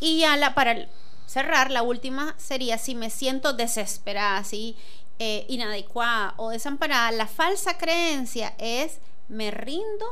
Y 0.00 0.20
ya 0.20 0.36
la, 0.36 0.54
para 0.54 0.88
cerrar, 1.26 1.70
la 1.70 1.82
última 1.82 2.34
sería 2.38 2.78
si 2.78 2.94
me 2.94 3.10
siento 3.10 3.52
desesperada, 3.52 4.38
así, 4.38 4.76
eh, 5.18 5.46
inadecuada 5.48 6.34
o 6.36 6.50
desamparada, 6.50 7.10
la 7.12 7.26
falsa 7.26 7.78
creencia 7.78 8.54
es 8.58 8.98
me 9.28 9.50
rindo 9.50 10.06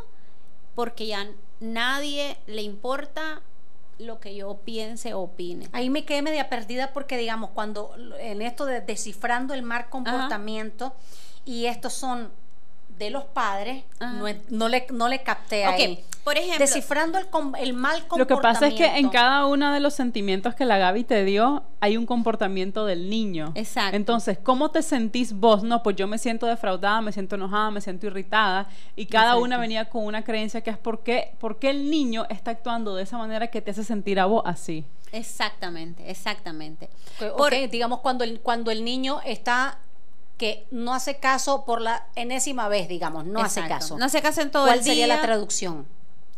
porque 0.74 1.06
ya 1.06 1.28
nadie 1.60 2.36
le 2.46 2.62
importa 2.62 3.42
lo 3.98 4.18
que 4.18 4.34
yo 4.34 4.56
piense 4.64 5.14
o 5.14 5.20
opine. 5.20 5.68
Ahí 5.72 5.88
me 5.88 6.04
quedé 6.04 6.22
media 6.22 6.48
perdida 6.48 6.92
porque, 6.92 7.16
digamos, 7.16 7.50
cuando 7.50 7.94
en 8.18 8.42
esto 8.42 8.64
de 8.66 8.80
descifrando 8.80 9.54
el 9.54 9.62
mal 9.62 9.88
comportamiento, 9.88 10.94
y 11.44 11.66
estos 11.66 11.92
son 11.92 12.30
de 12.98 13.10
los 13.10 13.24
padres, 13.24 13.84
no, 14.00 14.26
no, 14.50 14.68
le, 14.68 14.86
no 14.90 15.08
le 15.08 15.22
capté 15.22 15.64
ahí. 15.64 16.04
Por 16.24 16.38
ejemplo, 16.38 16.58
descifrando 16.58 17.18
el, 17.18 17.26
el, 17.58 17.74
mal 17.74 18.06
comportamiento. 18.06 18.16
Lo 18.16 18.26
que 18.26 18.36
pasa 18.36 18.66
es 18.68 18.74
que 18.74 18.86
en 18.86 19.10
cada 19.10 19.44
uno 19.44 19.74
de 19.74 19.80
los 19.80 19.92
sentimientos 19.92 20.54
que 20.54 20.64
la 20.64 20.78
Gaby 20.78 21.04
te 21.04 21.22
dio 21.22 21.64
hay 21.80 21.98
un 21.98 22.06
comportamiento 22.06 22.86
del 22.86 23.10
niño. 23.10 23.52
Exacto. 23.54 23.94
Entonces, 23.94 24.38
¿cómo 24.42 24.70
te 24.70 24.80
sentís 24.80 25.34
vos? 25.34 25.62
No, 25.62 25.82
pues 25.82 25.96
yo 25.96 26.06
me 26.06 26.16
siento 26.16 26.46
defraudada, 26.46 27.02
me 27.02 27.12
siento 27.12 27.34
enojada, 27.34 27.70
me 27.70 27.82
siento 27.82 28.06
irritada 28.06 28.68
y 28.96 29.04
cada 29.04 29.36
una 29.36 29.58
venía 29.58 29.90
con 29.90 30.04
una 30.04 30.24
creencia 30.24 30.62
que 30.62 30.70
es 30.70 30.78
por 30.78 31.02
qué, 31.02 31.34
por 31.38 31.58
qué 31.58 31.68
el 31.70 31.90
niño 31.90 32.24
está 32.30 32.52
actuando 32.52 32.94
de 32.94 33.02
esa 33.02 33.18
manera 33.18 33.48
que 33.48 33.60
te 33.60 33.72
hace 33.72 33.84
sentir 33.84 34.18
a 34.18 34.24
vos 34.24 34.42
así. 34.46 34.86
Exactamente, 35.12 36.10
exactamente. 36.10 36.88
Okay, 37.36 37.68
digamos 37.68 38.00
cuando 38.00 38.24
el, 38.24 38.40
cuando 38.40 38.70
el 38.70 38.82
niño 38.82 39.20
está 39.24 39.78
que 40.36 40.66
no 40.70 40.94
hace 40.94 41.18
caso 41.18 41.64
por 41.64 41.80
la 41.80 42.06
enésima 42.16 42.68
vez, 42.68 42.88
digamos, 42.88 43.24
no 43.24 43.40
hace 43.40 43.66
caso. 43.66 43.98
No 43.98 44.04
hace 44.04 44.20
caso 44.20 44.40
en 44.40 44.50
todo 44.50 44.66
el 44.66 44.72
día. 44.72 44.82
¿Cuál 44.82 44.84
sería 44.84 45.06
la 45.06 45.22
traducción? 45.22 45.86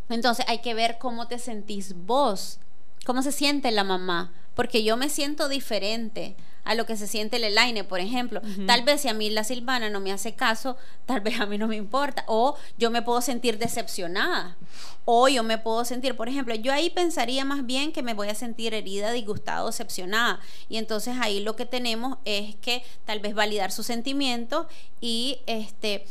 Entonces 0.08 0.44
hay 0.48 0.58
que 0.58 0.74
ver 0.74 0.98
cómo 0.98 1.26
te 1.26 1.38
sentís 1.38 1.94
vos, 2.06 2.60
cómo 3.06 3.22
se 3.22 3.32
siente 3.32 3.70
la 3.70 3.84
mamá, 3.84 4.32
porque 4.54 4.82
yo 4.82 4.96
me 4.96 5.08
siento 5.08 5.48
diferente 5.48 6.36
a 6.64 6.74
lo 6.74 6.84
que 6.84 6.96
se 6.96 7.06
siente 7.06 7.36
el 7.36 7.44
Elaine, 7.44 7.84
por 7.84 8.00
ejemplo. 8.00 8.42
Tal 8.66 8.82
vez 8.82 9.02
si 9.02 9.08
a 9.08 9.14
mí 9.14 9.30
la 9.30 9.44
Silvana 9.44 9.88
no 9.88 10.00
me 10.00 10.10
hace 10.10 10.34
caso, 10.34 10.76
tal 11.06 11.20
vez 11.20 11.38
a 11.38 11.46
mí 11.46 11.58
no 11.58 11.68
me 11.68 11.76
importa. 11.76 12.24
O 12.26 12.56
yo 12.76 12.90
me 12.90 13.02
puedo 13.02 13.20
sentir 13.20 13.58
decepcionada. 13.58 14.56
O 15.04 15.28
yo 15.28 15.44
me 15.44 15.58
puedo 15.58 15.84
sentir, 15.84 16.16
por 16.16 16.28
ejemplo, 16.28 16.56
yo 16.56 16.72
ahí 16.72 16.90
pensaría 16.90 17.44
más 17.44 17.64
bien 17.64 17.92
que 17.92 18.02
me 18.02 18.14
voy 18.14 18.28
a 18.28 18.34
sentir 18.34 18.74
herida, 18.74 19.12
disgustada, 19.12 19.64
decepcionada. 19.64 20.40
Y 20.68 20.78
entonces 20.78 21.14
ahí 21.20 21.38
lo 21.38 21.54
que 21.54 21.66
tenemos 21.66 22.18
es 22.24 22.56
que 22.56 22.82
tal 23.04 23.20
vez 23.20 23.36
validar 23.36 23.70
sus 23.70 23.86
sentimientos 23.86 24.66
y 25.00 25.38
este 25.46 26.04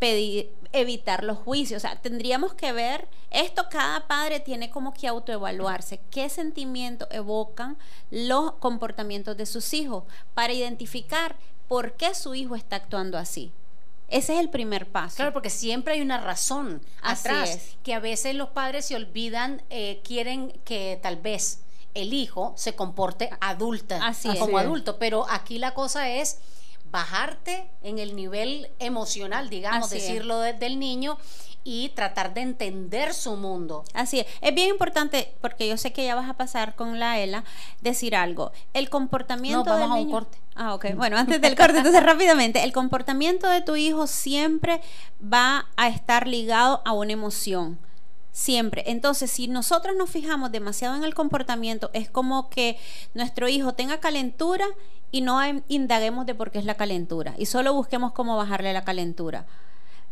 pedir, 0.00 0.52
evitar 0.72 1.22
los 1.22 1.38
juicios. 1.38 1.84
O 1.84 1.86
sea, 1.86 2.00
tendríamos 2.00 2.54
que 2.54 2.72
ver, 2.72 3.06
esto 3.30 3.66
cada 3.70 4.08
padre 4.08 4.40
tiene 4.40 4.70
como 4.70 4.92
que 4.92 5.06
autoevaluarse, 5.06 6.00
qué 6.10 6.28
sentimientos 6.28 7.06
evocan 7.12 7.78
los 8.10 8.54
comportamientos 8.54 9.36
de 9.36 9.46
sus 9.46 9.72
hijos 9.72 10.02
para 10.34 10.52
identificar 10.52 11.36
por 11.68 11.92
qué 11.92 12.16
su 12.16 12.34
hijo 12.34 12.56
está 12.56 12.76
actuando 12.76 13.16
así. 13.16 13.52
Ese 14.08 14.34
es 14.34 14.40
el 14.40 14.50
primer 14.50 14.88
paso. 14.88 15.16
Claro, 15.16 15.32
porque 15.32 15.50
siempre 15.50 15.94
hay 15.94 16.00
una 16.00 16.18
razón 16.18 16.82
atrás, 17.00 17.76
que 17.84 17.94
a 17.94 18.00
veces 18.00 18.34
los 18.34 18.48
padres 18.48 18.86
se 18.86 18.96
olvidan, 18.96 19.62
eh, 19.70 20.00
quieren 20.02 20.50
que 20.64 20.98
tal 21.00 21.16
vez 21.16 21.60
el 21.94 22.12
hijo 22.12 22.52
se 22.56 22.74
comporte 22.74 23.30
adulta, 23.40 24.04
así 24.04 24.36
como 24.38 24.58
adulto, 24.58 24.98
pero 24.98 25.26
aquí 25.28 25.58
la 25.58 25.74
cosa 25.74 26.08
es 26.08 26.38
bajarte 26.90 27.70
en 27.82 27.98
el 27.98 28.16
nivel 28.16 28.70
emocional, 28.78 29.48
digamos, 29.48 29.90
decirlo 29.90 30.40
del 30.40 30.78
niño 30.78 31.18
y 31.64 31.90
tratar 31.90 32.34
de 32.34 32.40
entender 32.40 33.12
su 33.14 33.36
mundo. 33.36 33.84
Así 33.92 34.20
es. 34.20 34.26
Es 34.40 34.54
bien 34.54 34.68
importante, 34.68 35.34
porque 35.40 35.68
yo 35.68 35.76
sé 35.76 35.92
que 35.92 36.04
ya 36.04 36.14
vas 36.14 36.28
a 36.28 36.34
pasar 36.34 36.74
con 36.74 36.98
la 36.98 37.18
ELA, 37.18 37.44
decir 37.80 38.16
algo. 38.16 38.52
El 38.72 38.88
comportamiento 38.88 39.64
no, 39.64 39.78
vamos 39.78 39.98
del 39.98 39.98
a 39.98 40.06
un 40.06 40.10
corte. 40.10 40.38
Ah, 40.54 40.74
ok. 40.74 40.94
Bueno, 40.94 41.16
antes 41.16 41.40
del 41.40 41.56
corte, 41.56 41.78
entonces 41.78 42.02
rápidamente, 42.02 42.64
el 42.64 42.72
comportamiento 42.72 43.48
de 43.48 43.60
tu 43.60 43.76
hijo 43.76 44.06
siempre 44.06 44.80
va 45.22 45.66
a 45.76 45.88
estar 45.88 46.26
ligado 46.26 46.82
a 46.84 46.92
una 46.92 47.12
emoción. 47.12 47.78
Siempre. 48.32 48.84
Entonces, 48.86 49.30
si 49.30 49.48
nosotros 49.48 49.96
nos 49.96 50.10
fijamos 50.10 50.52
demasiado 50.52 50.96
en 50.96 51.04
el 51.04 51.14
comportamiento, 51.14 51.90
es 51.92 52.08
como 52.10 52.48
que 52.48 52.78
nuestro 53.14 53.48
hijo 53.48 53.74
tenga 53.74 53.98
calentura 53.98 54.66
y 55.10 55.20
no 55.20 55.40
indaguemos 55.68 56.26
de 56.26 56.34
por 56.34 56.50
qué 56.50 56.58
es 56.58 56.64
la 56.64 56.76
calentura 56.76 57.34
y 57.36 57.46
solo 57.46 57.74
busquemos 57.74 58.12
cómo 58.12 58.36
bajarle 58.36 58.72
la 58.72 58.84
calentura. 58.84 59.46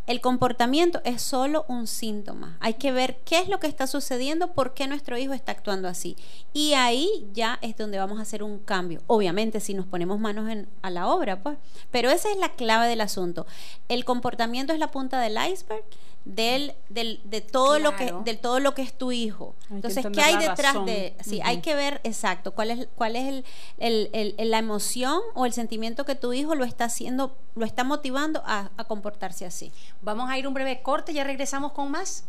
El 0.08 0.22
comportamiento 0.22 1.02
es 1.04 1.20
solo 1.20 1.66
un 1.68 1.86
síntoma. 1.86 2.56
Hay 2.60 2.74
que 2.74 2.92
ver 2.92 3.18
qué 3.26 3.40
es 3.40 3.48
lo 3.50 3.60
que 3.60 3.66
está 3.66 3.86
sucediendo, 3.86 4.54
por 4.54 4.72
qué 4.72 4.86
nuestro 4.86 5.18
hijo 5.18 5.34
está 5.34 5.52
actuando 5.52 5.86
así. 5.86 6.16
Y 6.54 6.72
ahí 6.72 7.28
ya 7.34 7.58
es 7.60 7.76
donde 7.76 7.98
vamos 7.98 8.18
a 8.18 8.22
hacer 8.22 8.42
un 8.42 8.58
cambio. 8.58 9.02
Obviamente, 9.06 9.60
si 9.60 9.74
nos 9.74 9.84
ponemos 9.84 10.18
manos 10.18 10.48
en, 10.48 10.66
a 10.80 10.88
la 10.88 11.08
obra, 11.08 11.42
pues. 11.42 11.58
Pero 11.90 12.08
esa 12.08 12.30
es 12.30 12.38
la 12.38 12.54
clave 12.54 12.88
del 12.88 13.02
asunto. 13.02 13.46
El 13.88 14.06
comportamiento 14.06 14.72
es 14.72 14.78
la 14.78 14.90
punta 14.90 15.20
del 15.20 15.36
iceberg 15.36 15.84
del, 16.28 16.74
del, 16.90 17.20
de 17.24 17.40
todo 17.40 17.78
lo 17.78 17.96
que 17.96 18.12
de 18.24 18.34
todo 18.34 18.60
lo 18.60 18.74
que 18.74 18.82
es 18.82 18.92
tu 18.92 19.10
hijo. 19.12 19.54
Entonces, 19.70 20.06
¿qué 20.12 20.20
hay 20.20 20.36
detrás 20.36 20.84
de? 20.84 21.14
Sí, 21.24 21.40
hay 21.42 21.60
que 21.60 21.74
ver 21.74 22.00
exacto 22.04 22.52
cuál 22.52 22.70
es 22.70 22.88
cuál 22.94 23.16
es 23.16 23.44
el, 23.78 24.34
la 24.38 24.58
emoción 24.58 25.20
o 25.34 25.46
el 25.46 25.52
sentimiento 25.54 26.04
que 26.04 26.14
tu 26.14 26.32
hijo 26.34 26.54
lo 26.54 26.64
está 26.64 26.84
haciendo, 26.84 27.34
lo 27.56 27.64
está 27.64 27.82
motivando 27.82 28.42
a, 28.44 28.70
a 28.76 28.84
comportarse 28.84 29.46
así. 29.46 29.72
Vamos 30.02 30.30
a 30.30 30.38
ir 30.38 30.46
un 30.46 30.54
breve 30.54 30.82
corte, 30.82 31.14
ya 31.14 31.24
regresamos 31.24 31.72
con 31.72 31.90
más. 31.90 32.24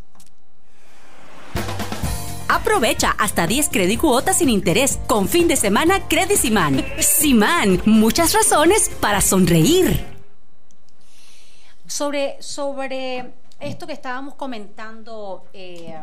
Aprovecha 2.48 3.14
hasta 3.18 3.46
10 3.46 3.68
crédito 3.68 4.00
cuotas 4.00 4.38
sin 4.38 4.48
interés 4.48 4.98
con 5.06 5.28
fin 5.28 5.46
de 5.46 5.56
semana 5.56 6.08
Credit 6.08 6.36
Siman. 6.36 6.84
Siman, 6.98 7.82
muchas 7.84 8.32
razones 8.32 8.90
para 9.00 9.20
sonreír. 9.20 10.04
Sobre, 11.86 12.42
sobre 12.42 13.39
esto 13.60 13.86
que 13.86 13.92
estábamos 13.92 14.34
comentando, 14.34 15.44
eh, 15.52 15.94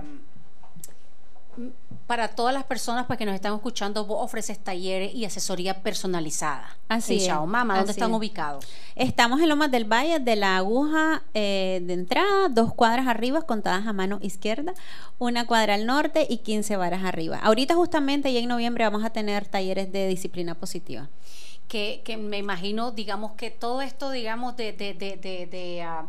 para 2.06 2.30
todas 2.30 2.54
las 2.54 2.64
personas 2.64 3.06
pues, 3.06 3.20
que 3.20 3.26
nos 3.26 3.36
están 3.36 3.54
escuchando, 3.54 4.06
vos 4.06 4.20
ofreces 4.22 4.60
talleres 4.60 5.14
y 5.14 5.26
asesoría 5.26 5.82
personalizada. 5.82 6.78
Así 6.88 7.26
en 7.26 7.32
es. 7.32 7.48
Mama, 7.48 7.78
¿dónde 7.78 7.92
están 7.92 8.12
es. 8.12 8.18
ubicados? 8.18 8.66
Estamos 8.96 9.42
en 9.42 9.50
Lomas 9.50 9.72
del 9.72 9.92
Valle, 9.92 10.20
de 10.20 10.36
la 10.36 10.58
aguja 10.58 11.24
eh, 11.34 11.82
de 11.84 11.94
entrada, 11.94 12.48
dos 12.50 12.74
cuadras 12.74 13.08
arriba, 13.08 13.42
contadas 13.42 13.88
a 13.88 13.94
mano 13.94 14.20
izquierda, 14.22 14.74
una 15.20 15.46
cuadra 15.46 15.74
al 15.74 15.86
norte 15.86 16.26
y 16.30 16.38
15 16.38 16.78
varas 16.78 17.04
arriba. 17.04 17.40
Ahorita 17.44 17.76
justamente 17.76 18.32
ya 18.32 18.40
en 18.40 18.48
noviembre 18.48 18.86
vamos 18.86 19.04
a 19.04 19.10
tener 19.10 19.46
talleres 19.46 19.92
de 19.92 20.08
disciplina 20.08 20.56
positiva. 20.56 21.10
que, 21.68 22.02
que 22.06 22.16
me 22.16 22.38
imagino, 22.38 22.92
digamos, 22.92 23.34
que 23.34 23.52
todo 23.52 23.82
esto, 23.82 24.12
digamos, 24.12 24.56
de, 24.56 24.72
de, 24.72 24.94
de, 24.94 25.18
de, 25.18 25.46
de, 25.48 25.82
ah, 25.82 26.08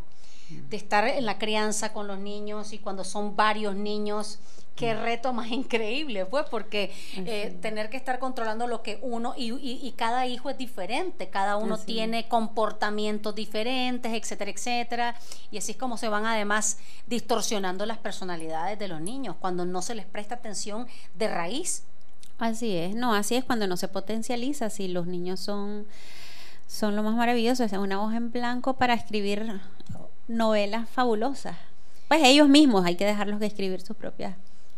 de 0.71 0.77
estar 0.77 1.07
en 1.07 1.27
la 1.27 1.39
crianza 1.39 1.93
con 1.93 2.07
los 2.07 2.19
niños 2.19 2.73
y 2.73 2.79
cuando 2.79 3.05
son 3.05 3.37
varios 3.37 3.75
niños, 3.75 4.39
qué 4.77 4.95
reto 4.95 5.33
más 5.33 5.49
increíble, 5.51 6.25
pues, 6.25 6.45
porque 6.51 6.93
eh, 7.17 7.57
tener 7.61 7.91
que 7.91 7.97
estar 7.97 8.19
controlando 8.21 8.67
lo 8.69 8.81
que 8.83 8.99
uno, 9.03 9.35
y, 9.37 9.53
y- 9.53 9.81
y 9.83 9.93
cada 9.93 10.27
hijo 10.27 10.51
es 10.51 10.57
diferente, 10.59 11.29
cada 11.31 11.57
uno 11.57 11.75
Así 11.75 11.87
tiene 11.87 12.29
comportamientos 12.29 13.35
diferentes, 13.35 14.13
etcétera, 14.13 14.51
etcétera, 14.53 15.15
y 15.51 15.59
así 15.59 15.73
es 15.73 15.79
como 15.79 15.97
se 15.97 16.09
van 16.09 16.27
además 16.27 16.79
distorsionando 17.09 17.87
las 17.87 17.99
personalidades 17.99 18.79
de 18.79 18.87
los 18.89 19.01
niños, 19.01 19.35
cuando 19.41 19.65
no 19.65 19.83
se 19.83 19.95
les 19.97 20.07
presta 20.07 20.37
atención 20.37 20.87
de 21.15 21.29
raíz. 21.29 21.83
Así 22.39 22.77
es, 22.77 22.95
no, 22.95 23.15
así 23.15 23.35
es 23.35 23.43
cuando 23.45 23.67
no 23.67 23.77
se 23.77 23.89
potencializa, 23.89 24.71
si 24.71 24.87
los 24.87 25.09
niños 25.09 25.41
son, 25.41 25.89
son 26.69 26.95
lo 26.95 27.03
más 27.03 27.17
maravilloso, 27.17 27.65
es 27.65 27.73
una 27.73 28.01
hoja 28.01 28.17
en 28.17 28.31
blanco 28.31 28.75
para 28.75 28.95
escribir 28.95 29.61
novelas 30.29 30.89
fabulosas. 30.89 31.57
Pues 32.09 32.23
ellos 32.25 32.49
mismos 32.49 32.85
hay 32.87 32.97
que 32.97 33.05
dejarlos 33.05 33.39
que 33.39 33.47
escribir 33.47 33.81
sus 33.81 33.97
propias 33.97 34.35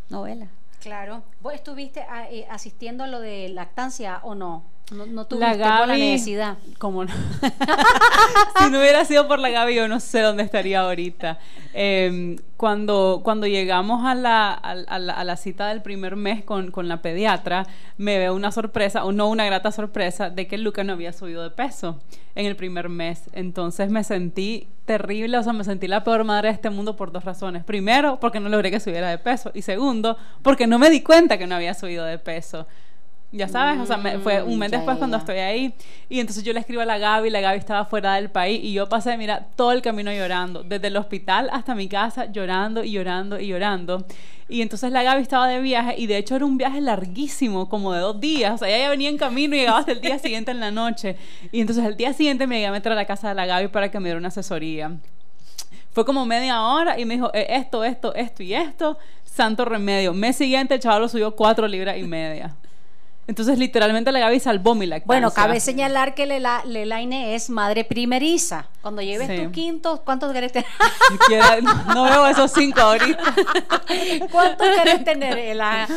novelas. 0.09 0.49
Claro. 0.81 1.23
¿Vos 1.41 1.53
estuviste 1.53 2.01
a- 2.01 2.29
eh, 2.29 2.47
asistiendo 2.49 3.03
a 3.03 3.07
lo 3.07 3.19
de 3.19 3.49
lactancia 3.49 4.19
o 4.23 4.33
no? 4.35 4.63
No, 4.91 5.05
no 5.05 5.21
La 5.21 5.27
tuviste 5.27 5.57
por 5.57 5.57
la 5.57 5.85
Gaby, 5.87 5.99
necesidad. 5.99 6.57
¿Cómo 6.77 7.05
no? 7.05 7.11
si 8.59 8.69
no 8.69 8.79
hubiera 8.79 9.05
sido 9.05 9.25
por 9.27 9.39
la 9.39 9.49
Gaby, 9.49 9.75
yo 9.75 9.87
no 9.87 10.01
sé 10.01 10.19
dónde 10.19 10.43
estaría 10.43 10.81
ahorita. 10.81 11.39
Eh, 11.73 12.35
cuando, 12.57 13.21
cuando 13.23 13.47
llegamos 13.47 14.05
a 14.05 14.13
la, 14.15 14.51
a, 14.51 14.71
a 14.71 14.99
la, 14.99 15.13
a 15.13 15.23
la 15.23 15.37
cita 15.37 15.69
del 15.69 15.81
primer 15.81 16.17
mes 16.17 16.43
con, 16.43 16.71
con 16.71 16.89
la 16.89 17.01
pediatra, 17.01 17.65
me 17.97 18.17
veo 18.19 18.35
una 18.35 18.51
sorpresa, 18.51 19.05
o 19.05 19.13
no 19.13 19.29
una 19.29 19.45
grata 19.45 19.71
sorpresa, 19.71 20.29
de 20.29 20.45
que 20.47 20.57
Luca 20.57 20.83
no 20.83 20.91
había 20.93 21.13
subido 21.13 21.41
de 21.41 21.51
peso 21.51 22.01
en 22.35 22.45
el 22.45 22.57
primer 22.57 22.89
mes. 22.89 23.29
Entonces 23.31 23.89
me 23.89 24.03
sentí 24.03 24.67
terrible, 24.85 25.37
o 25.37 25.43
sea, 25.43 25.53
me 25.53 25.63
sentí 25.63 25.87
la 25.87 26.03
peor 26.03 26.25
madre 26.25 26.49
de 26.49 26.55
este 26.55 26.69
mundo 26.69 26.97
por 26.97 27.13
dos 27.13 27.23
razones. 27.23 27.63
Primero, 27.63 28.19
porque 28.19 28.41
no 28.41 28.49
logré 28.49 28.69
que 28.69 28.81
subiera 28.81 29.09
de 29.09 29.17
peso. 29.17 29.51
Y 29.53 29.61
segundo, 29.61 30.17
porque 30.41 30.67
no 30.67 30.79
me 30.79 30.89
di 30.89 31.01
cuenta 31.01 31.37
que 31.37 31.47
no 31.47 31.55
había 31.55 31.73
subido 31.73 32.03
de 32.03 32.19
peso. 32.19 32.67
Ya 33.33 33.47
sabes, 33.47 33.79
o 33.79 33.85
sea, 33.85 33.95
me- 33.95 34.17
fue 34.19 34.41
un 34.43 34.59
mes 34.59 34.69
Mm, 34.69 34.71
ya, 34.73 34.77
después 34.79 34.95
ya, 34.95 34.99
cuando 34.99 35.17
estoy 35.17 35.37
ahí. 35.37 35.73
Y 36.09 36.19
entonces 36.19 36.43
yo 36.43 36.51
le 36.51 36.59
escribo 36.59 36.81
a 36.81 36.85
la 36.85 36.97
Gaby, 36.97 37.29
la 37.29 37.39
Gaby 37.39 37.59
estaba 37.59 37.85
fuera 37.85 38.15
del 38.15 38.29
país 38.29 38.59
y 38.61 38.73
yo 38.73 38.89
pasé, 38.89 39.15
mira, 39.17 39.47
todo 39.55 39.71
el 39.71 39.81
camino 39.81 40.11
llorando, 40.11 40.63
desde 40.63 40.87
el 40.87 40.97
hospital 40.97 41.49
hasta 41.53 41.73
mi 41.73 41.87
casa, 41.87 42.25
llorando 42.25 42.83
y 42.83 42.91
llorando 42.91 43.39
y 43.39 43.47
llorando. 43.47 44.05
Y 44.49 44.61
entonces 44.61 44.91
la 44.91 45.01
Gaby 45.03 45.21
estaba 45.21 45.47
de 45.47 45.61
viaje 45.61 45.95
y 45.97 46.07
de 46.07 46.17
hecho 46.17 46.35
era 46.35 46.43
un 46.43 46.57
viaje 46.57 46.81
larguísimo, 46.81 47.69
como 47.69 47.93
de 47.93 48.01
dos 48.01 48.19
días. 48.19 48.53
O 48.55 48.57
sea, 48.57 48.67
ella 48.67 48.79
ya 48.79 48.89
venía 48.89 49.07
en 49.09 49.17
camino 49.17 49.55
y 49.55 49.59
llegaba 49.59 49.79
hasta 49.79 49.93
el 49.93 50.01
día 50.01 50.19
siguiente 50.19 50.51
en 50.51 50.59
la 50.59 50.71
noche. 50.71 51.15
Y 51.53 51.61
entonces 51.61 51.85
el 51.85 51.95
día 51.95 52.11
siguiente 52.11 52.45
me 52.47 52.55
llegué 52.55 52.67
a 52.67 52.71
meter 52.73 52.91
a 52.91 52.95
la 52.95 53.05
casa 53.05 53.29
de 53.29 53.35
la 53.35 53.45
Gaby 53.45 53.69
para 53.69 53.89
que 53.89 53.97
me 54.01 54.09
diera 54.09 54.19
una 54.19 54.27
asesoría. 54.27 54.91
Fue 55.91 56.03
como 56.05 56.25
media 56.25 56.61
hora 56.63 56.99
y 56.99 57.05
me 57.05 57.13
dijo, 57.15 57.31
"Eh, 57.33 57.47
esto, 57.49 57.85
esto, 57.85 58.13
esto 58.13 58.43
y 58.43 58.53
esto, 58.53 58.97
santo 59.23 59.63
remedio. 59.63 60.13
Mes 60.13 60.35
siguiente 60.35 60.73
el 60.73 60.79
chaval 60.81 61.01
lo 61.01 61.07
subió 61.07 61.33
cuatro 61.33 61.65
libras 61.65 61.97
y 61.97 62.03
media. 62.03 62.55
Entonces, 63.27 63.57
literalmente 63.59 64.11
la 64.11 64.19
Gaby 64.19 64.39
salvó 64.39 64.75
mi 64.75 64.85
lactancia. 64.87 65.07
Bueno, 65.07 65.31
cabe 65.31 65.59
señalar 65.59 66.15
que 66.15 66.25
Lela- 66.25 66.63
Lelaine 66.65 67.35
es 67.35 67.49
madre 67.49 67.85
primeriza. 67.85 68.65
Cuando 68.81 69.01
lleves 69.03 69.27
Sí. 69.27 69.45
tu 69.45 69.51
quinto, 69.51 70.01
¿cuántos 70.03 70.33
querés 70.33 70.51
tener? 70.51 70.65
No 71.93 72.05
veo 72.05 72.25
esos 72.27 72.51
cinco 72.51 72.81
ahorita. 72.81 73.23
¿Cuántos 74.31 74.67
querés 74.75 75.03
tener, 75.03 75.37
Ela? 75.37 75.87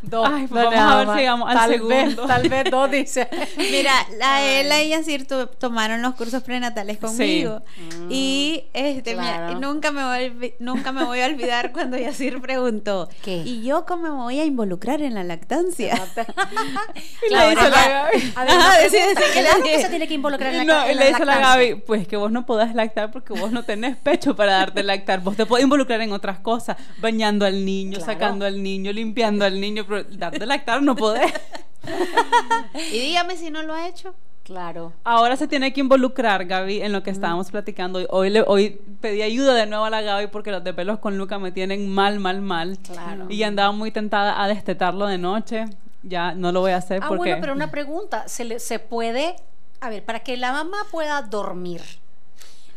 Dos. 0.00 0.28
Ay, 0.32 0.46
pues 0.46 0.64
No, 0.64 0.70
vamos 0.70 0.92
a 0.92 0.96
ver 0.96 1.08
si 1.08 1.14
llegamos 1.20 1.48
al 1.50 1.54
tal 1.56 1.70
segundo. 1.72 1.94
Vez, 1.94 2.16
tal 2.26 2.48
vez 2.48 2.64
dos, 2.70 2.90
dice. 2.90 3.28
Mira, 3.58 3.92
la 4.18 4.42
Ela 4.42 4.82
y 4.82 4.88
Yacir 4.88 5.26
tu- 5.28 5.46
tomaron 5.46 6.00
los 6.02 6.14
cursos 6.14 6.42
prenatales 6.42 6.98
conmigo. 6.98 7.62
Y 8.08 8.64
este, 8.72 9.14
mira, 9.14 9.52
nunca, 9.54 9.90
me 9.92 10.02
voy 10.04 10.54
nunca 10.58 10.90
me 10.92 11.04
voy 11.04 11.20
a 11.20 11.26
olvidar 11.26 11.72
cuando 11.72 11.96
Yacir 11.98 12.40
preguntó, 12.40 13.08
¿Qué? 13.22 13.36
¿y 13.44 13.62
yo 13.62 13.84
cómo 13.84 14.02
me 14.04 14.10
voy 14.10 14.40
a 14.40 14.44
involucrar 14.44 15.02
en 15.02 15.14
la 15.14 15.22
lactancia? 15.24 16.00
Y 16.94 17.22
le 17.22 17.28
Claro, 17.28 17.50
dice 17.50 17.70
la. 17.70 17.88
Gaby. 17.88 18.32
A 18.36 18.44
ver, 18.44 18.50
Ajá, 18.54 18.72
sí, 18.82 18.88
sí, 18.90 18.96
que 19.32 19.42
le 19.42 19.48
claro 19.48 19.62
que 19.62 19.88
tiene 19.88 20.08
que 20.08 20.14
involucrar 20.14 20.54
en 20.54 20.66
la, 20.66 20.74
No, 20.84 20.86
en 20.90 20.96
le 20.98 21.06
dice 21.08 21.24
la. 21.24 21.38
Gaby, 21.38 21.74
pues 21.86 22.06
que 22.08 22.16
vos 22.16 22.30
no 22.32 22.44
podés 22.46 22.74
lactar 22.74 23.10
porque 23.10 23.32
vos 23.32 23.50
no 23.52 23.62
tenés 23.64 23.96
pecho 23.96 24.34
para 24.36 24.52
darte 24.54 24.82
lactar. 24.82 25.20
Vos 25.20 25.36
te 25.36 25.46
podés 25.46 25.64
involucrar 25.64 26.00
en 26.00 26.12
otras 26.12 26.38
cosas, 26.40 26.76
bañando 26.98 27.44
al 27.46 27.64
niño, 27.64 27.98
Claro. 27.98 28.12
sacando 28.12 28.44
al 28.46 28.62
niño, 28.62 28.92
limpiando 28.92 29.44
al 29.44 29.60
niño, 29.60 29.84
pero 29.88 30.04
darte 30.04 30.44
lactar 30.46 30.82
no 30.82 30.96
podés. 30.96 31.32
y 32.92 32.98
dígame 32.98 33.36
si 33.36 33.50
no 33.50 33.62
lo 33.62 33.74
ha 33.74 33.88
hecho. 33.88 34.14
Claro. 34.44 34.92
Ahora 35.04 35.36
se 35.36 35.46
tiene 35.46 35.72
que 35.72 35.80
involucrar, 35.80 36.44
Gaby, 36.46 36.82
en 36.82 36.90
lo 36.92 37.04
que 37.04 37.10
estábamos 37.10 37.50
platicando. 37.52 38.00
Hoy- 38.00 38.06
Hoy, 38.10 38.30
le, 38.30 38.42
hoy 38.44 38.80
pedí 39.00 39.22
ayuda 39.22 39.54
de 39.54 39.66
nuevo 39.66 39.84
a 39.84 39.90
la 39.90 40.00
Gaby 40.02 40.26
porque 40.28 40.50
los 40.50 40.64
de 40.64 40.74
pelos 40.74 40.98
con 40.98 41.16
Luca 41.16 41.38
me 41.38 41.52
tienen 41.52 41.88
mal, 41.88 42.18
mal, 42.18 42.40
mal. 42.40 42.76
Claro. 42.78 43.26
Y 43.28 43.40
andaba 43.44 43.70
muy 43.70 43.92
tentada 43.92 44.42
a 44.42 44.48
destetarlo 44.48 45.06
de 45.06 45.18
noche. 45.18 45.66
Ya 46.02 46.34
no 46.34 46.50
lo 46.52 46.60
voy 46.60 46.72
a 46.72 46.76
hacer 46.78 47.00
Ah, 47.02 47.08
porque... 47.08 47.18
bueno, 47.18 47.36
pero 47.40 47.52
una 47.52 47.70
pregunta, 47.70 48.26
¿se, 48.28 48.44
le- 48.44 48.58
se 48.60 48.78
puede, 48.78 49.36
a 49.80 49.88
ver, 49.90 50.04
para 50.04 50.20
que 50.20 50.36
la 50.36 50.52
mamá 50.52 50.78
pueda 50.90 51.22
dormir? 51.22 51.80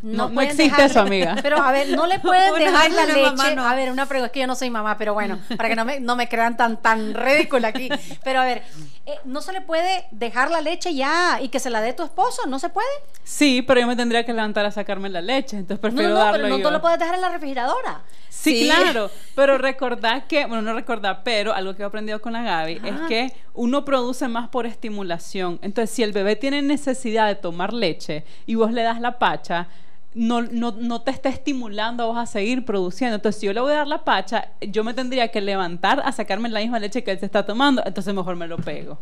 No- 0.06 0.30
no 0.30 0.42
existe 0.42 0.64
dejarle- 0.70 0.86
eso, 0.86 1.00
amiga. 1.02 1.36
Pero 1.42 1.58
a 1.58 1.72
ver, 1.72 1.90
no 1.90 2.06
le 2.08 2.20
pueden 2.20 2.50
Una 2.54 2.60
dejar 2.60 2.92
la 2.92 3.06
leche. 3.06 3.22
mamá, 3.22 3.52
no. 3.56 3.68
A 3.68 3.76
ver, 3.76 3.92
una 3.92 4.06
pregunta, 4.06 4.28
es 4.28 4.32
que 4.32 4.40
yo 4.42 4.48
no 4.48 4.56
soy 4.56 4.70
mamá, 4.70 4.98
pero 4.98 5.14
bueno, 5.14 5.40
para 5.58 5.70
que 5.70 5.76
no 5.76 5.84
me, 5.86 6.00
no 6.00 6.16
me 6.16 6.28
crean 6.30 6.56
tan, 6.58 6.78
tan 6.82 7.14
ridícula 7.14 7.70
aquí. 7.70 7.90
Pero 8.24 8.42
a 8.42 8.46
ver, 8.46 8.64
eh, 9.06 9.16
¿no 9.26 9.42
se 9.42 9.52
le 9.52 9.62
puede 9.62 10.06
dejar 10.12 10.52
la 10.52 10.62
leche 10.62 10.94
ya 10.94 11.40
y 11.42 11.50
que 11.50 11.60
se 11.60 11.70
la 11.70 11.82
dé 11.82 11.94
tu 11.94 12.04
esposo? 12.04 12.46
¿No 12.48 12.60
se 12.60 12.70
puede? 12.70 12.88
Sí, 13.24 13.62
pero 13.64 13.82
yo 13.82 13.88
me 13.88 13.96
tendría 13.96 14.24
que 14.26 14.34
levantar 14.34 14.66
a 14.66 14.72
sacarme 14.72 15.10
la 15.10 15.22
leche, 15.22 15.58
entonces 15.58 15.78
No, 15.84 15.90
prefiero 15.90 16.10
no, 16.10 16.16
darlo 16.16 16.34
pero 16.34 16.48
no 16.50 16.58
yo. 16.60 16.64
tú 16.68 16.72
lo 16.72 16.82
puedes 16.82 17.00
dejar 17.00 17.16
en 17.16 17.22
la 17.22 17.30
refrigeradora. 17.30 18.02
Sí, 18.30 18.60
Sí. 18.64 18.66
claro, 18.70 19.10
pero 19.34 19.58
recordad 19.58 20.26
que, 20.28 20.46
bueno, 20.46 20.62
no 20.62 20.74
recordar, 20.74 21.22
pero 21.24 21.54
algo 21.54 21.74
que 21.76 21.82
he 21.82 21.86
aprendido 21.86 22.22
con 22.22 22.34
la 22.34 22.44
Gaby 22.44 22.82
es 22.84 22.94
que 23.08 23.34
uno 23.54 23.84
produce 23.86 24.28
más 24.28 24.50
por 24.50 24.66
estimulación. 24.68 25.58
Entonces, 25.64 25.96
si 25.96 26.04
el 26.04 26.12
bebé 26.12 26.36
tiene 26.36 26.62
necesidad 26.62 27.28
de 27.28 27.36
tomar 27.36 27.74
leche 27.74 28.24
y 28.46 28.56
vos 28.56 28.72
le 28.72 28.84
das 28.84 29.00
la 29.02 29.18
pacha, 29.18 29.68
no, 30.16 30.42
no, 30.42 30.72
no 30.72 31.02
te 31.02 31.12
está 31.12 31.30
estimulando 31.30 32.04
a 32.04 32.06
vos 32.08 32.18
a 32.18 32.26
seguir 32.26 32.66
produciendo. 32.66 33.16
Entonces, 33.16 33.40
si 33.40 33.46
yo 33.46 33.54
le 33.54 33.60
voy 33.60 33.74
a 33.74 33.78
dar 33.78 33.88
la 33.88 34.04
pacha, 34.04 34.50
yo 34.62 34.84
me 34.84 34.94
tendría 34.94 35.28
que 35.28 35.42
levantar 35.42 36.02
a 36.04 36.12
sacarme 36.12 36.50
la 36.50 36.62
misma 36.62 36.80
leche 36.80 37.04
que 37.04 37.12
él 37.12 37.20
se 37.20 37.26
está 37.26 37.46
tomando, 37.46 37.84
entonces 37.86 38.14
mejor 38.14 38.36
me 38.36 38.48
lo 38.48 38.58
pego. 38.58 38.98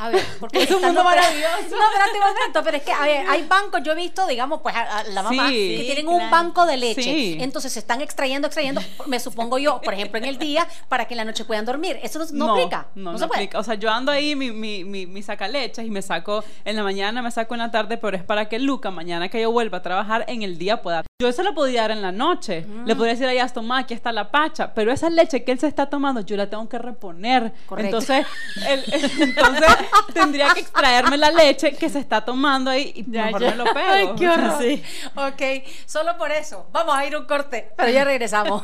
A 0.00 0.08
ver, 0.08 0.24
porque 0.40 0.62
Es 0.62 0.70
un 0.70 0.80
mundo 0.82 1.04
maravilloso. 1.04 1.76
No, 1.76 1.82
espérate 1.90 2.12
un 2.14 2.34
momento, 2.34 2.62
pero 2.64 2.76
es 2.78 2.82
que 2.82 2.92
a 2.92 3.02
ver, 3.02 3.26
hay 3.28 3.42
bancos, 3.46 3.82
yo 3.84 3.92
he 3.92 3.96
visto, 3.96 4.26
digamos, 4.26 4.60
pues 4.62 4.74
a, 4.74 4.98
a 5.00 5.04
la 5.04 5.22
mamá 5.22 5.48
Sí. 5.48 5.76
que 5.78 5.82
tienen 5.84 6.08
un 6.08 6.30
banco 6.30 6.64
de 6.66 6.76
leche. 6.78 7.02
Sí. 7.02 7.36
Entonces 7.40 7.72
se 7.72 7.78
están 7.80 8.00
extrayendo, 8.00 8.46
extrayendo, 8.48 8.80
me 9.06 9.20
supongo 9.20 9.58
yo, 9.58 9.80
por 9.82 9.92
ejemplo, 9.94 10.18
en 10.18 10.24
el 10.24 10.38
día, 10.38 10.66
para 10.88 11.06
que 11.06 11.14
en 11.14 11.18
la 11.18 11.24
noche 11.24 11.44
puedan 11.44 11.64
dormir. 11.66 11.98
Eso 12.02 12.18
no, 12.18 12.26
no 12.46 12.52
aplica. 12.54 12.86
No, 12.94 13.12
No, 13.12 13.18
se 13.18 13.26
puede. 13.28 13.40
aplica. 13.42 13.58
O 13.58 13.62
sea, 13.62 13.74
yo 13.74 13.90
ando 13.90 14.10
ahí 14.10 14.34
mi, 14.34 14.50
mi, 14.52 14.84
mi, 14.84 15.06
mi 15.06 15.22
sacaleches 15.22 15.84
y 15.86 15.90
me 15.90 16.00
saco 16.02 16.42
en 16.64 16.76
la 16.76 16.82
mañana, 16.82 17.20
me 17.20 17.30
saco 17.30 17.54
en 17.54 17.60
la 17.60 17.70
tarde, 17.70 17.98
pero 17.98 18.16
es 18.16 18.24
para 18.24 18.48
que 18.48 18.58
Luca, 18.58 18.90
mañana 18.90 19.28
que 19.28 19.40
yo 19.42 19.52
vuelva 19.52 19.78
a 19.78 19.82
trabajar, 19.82 20.24
en 20.28 20.42
el 20.42 20.56
día 20.58 20.80
pueda. 20.80 21.02
Yo 21.20 21.28
eso 21.28 21.42
lo 21.42 21.54
podía 21.54 21.82
dar 21.82 21.90
en 21.90 22.00
la 22.00 22.12
noche. 22.12 22.62
Mm. 22.62 22.86
Le 22.86 22.96
podría 22.96 23.12
decir 23.12 23.26
a 23.28 23.34
Yas, 23.34 23.52
toma, 23.52 23.78
aquí 23.80 23.92
está 23.92 24.10
la 24.10 24.30
pacha. 24.30 24.72
Pero 24.72 24.90
esa 24.90 25.10
leche 25.10 25.44
que 25.44 25.52
él 25.52 25.58
se 25.60 25.66
está 25.66 25.84
tomando, 25.90 26.22
yo 26.22 26.34
la 26.36 26.48
tengo 26.48 26.66
que 26.66 26.78
reponer. 26.78 27.52
Correcto. 27.66 27.98
Entonces, 27.98 28.26
él- 28.66 28.84
entonces 29.20 29.68
tendría 30.14 30.54
que 30.54 30.60
extraerme 30.60 31.18
la 31.18 31.30
leche 31.30 31.72
que 31.72 31.90
se 31.90 31.98
está 31.98 32.24
tomando 32.24 32.70
ahí 32.70 32.92
y 32.96 33.02
mejor 33.04 33.42
me 33.42 33.54
lo 33.54 33.64
pego. 33.64 33.76
Ay, 33.92 34.08
qué 34.16 34.28
horror. 34.30 34.54
sí. 34.62 34.82
Ok, 35.14 35.68
solo 35.84 36.16
por 36.16 36.32
eso. 36.32 36.66
Vamos 36.72 36.94
a 36.96 37.04
ir 37.04 37.14
un 37.14 37.26
corte, 37.26 37.70
pero 37.76 37.90
ya 37.90 38.02
regresamos. 38.04 38.62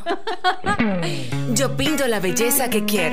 Yo 1.52 1.76
pinto 1.76 2.06
la 2.06 2.20
belleza 2.20 2.70
que 2.70 2.84
quiero. 2.86 3.10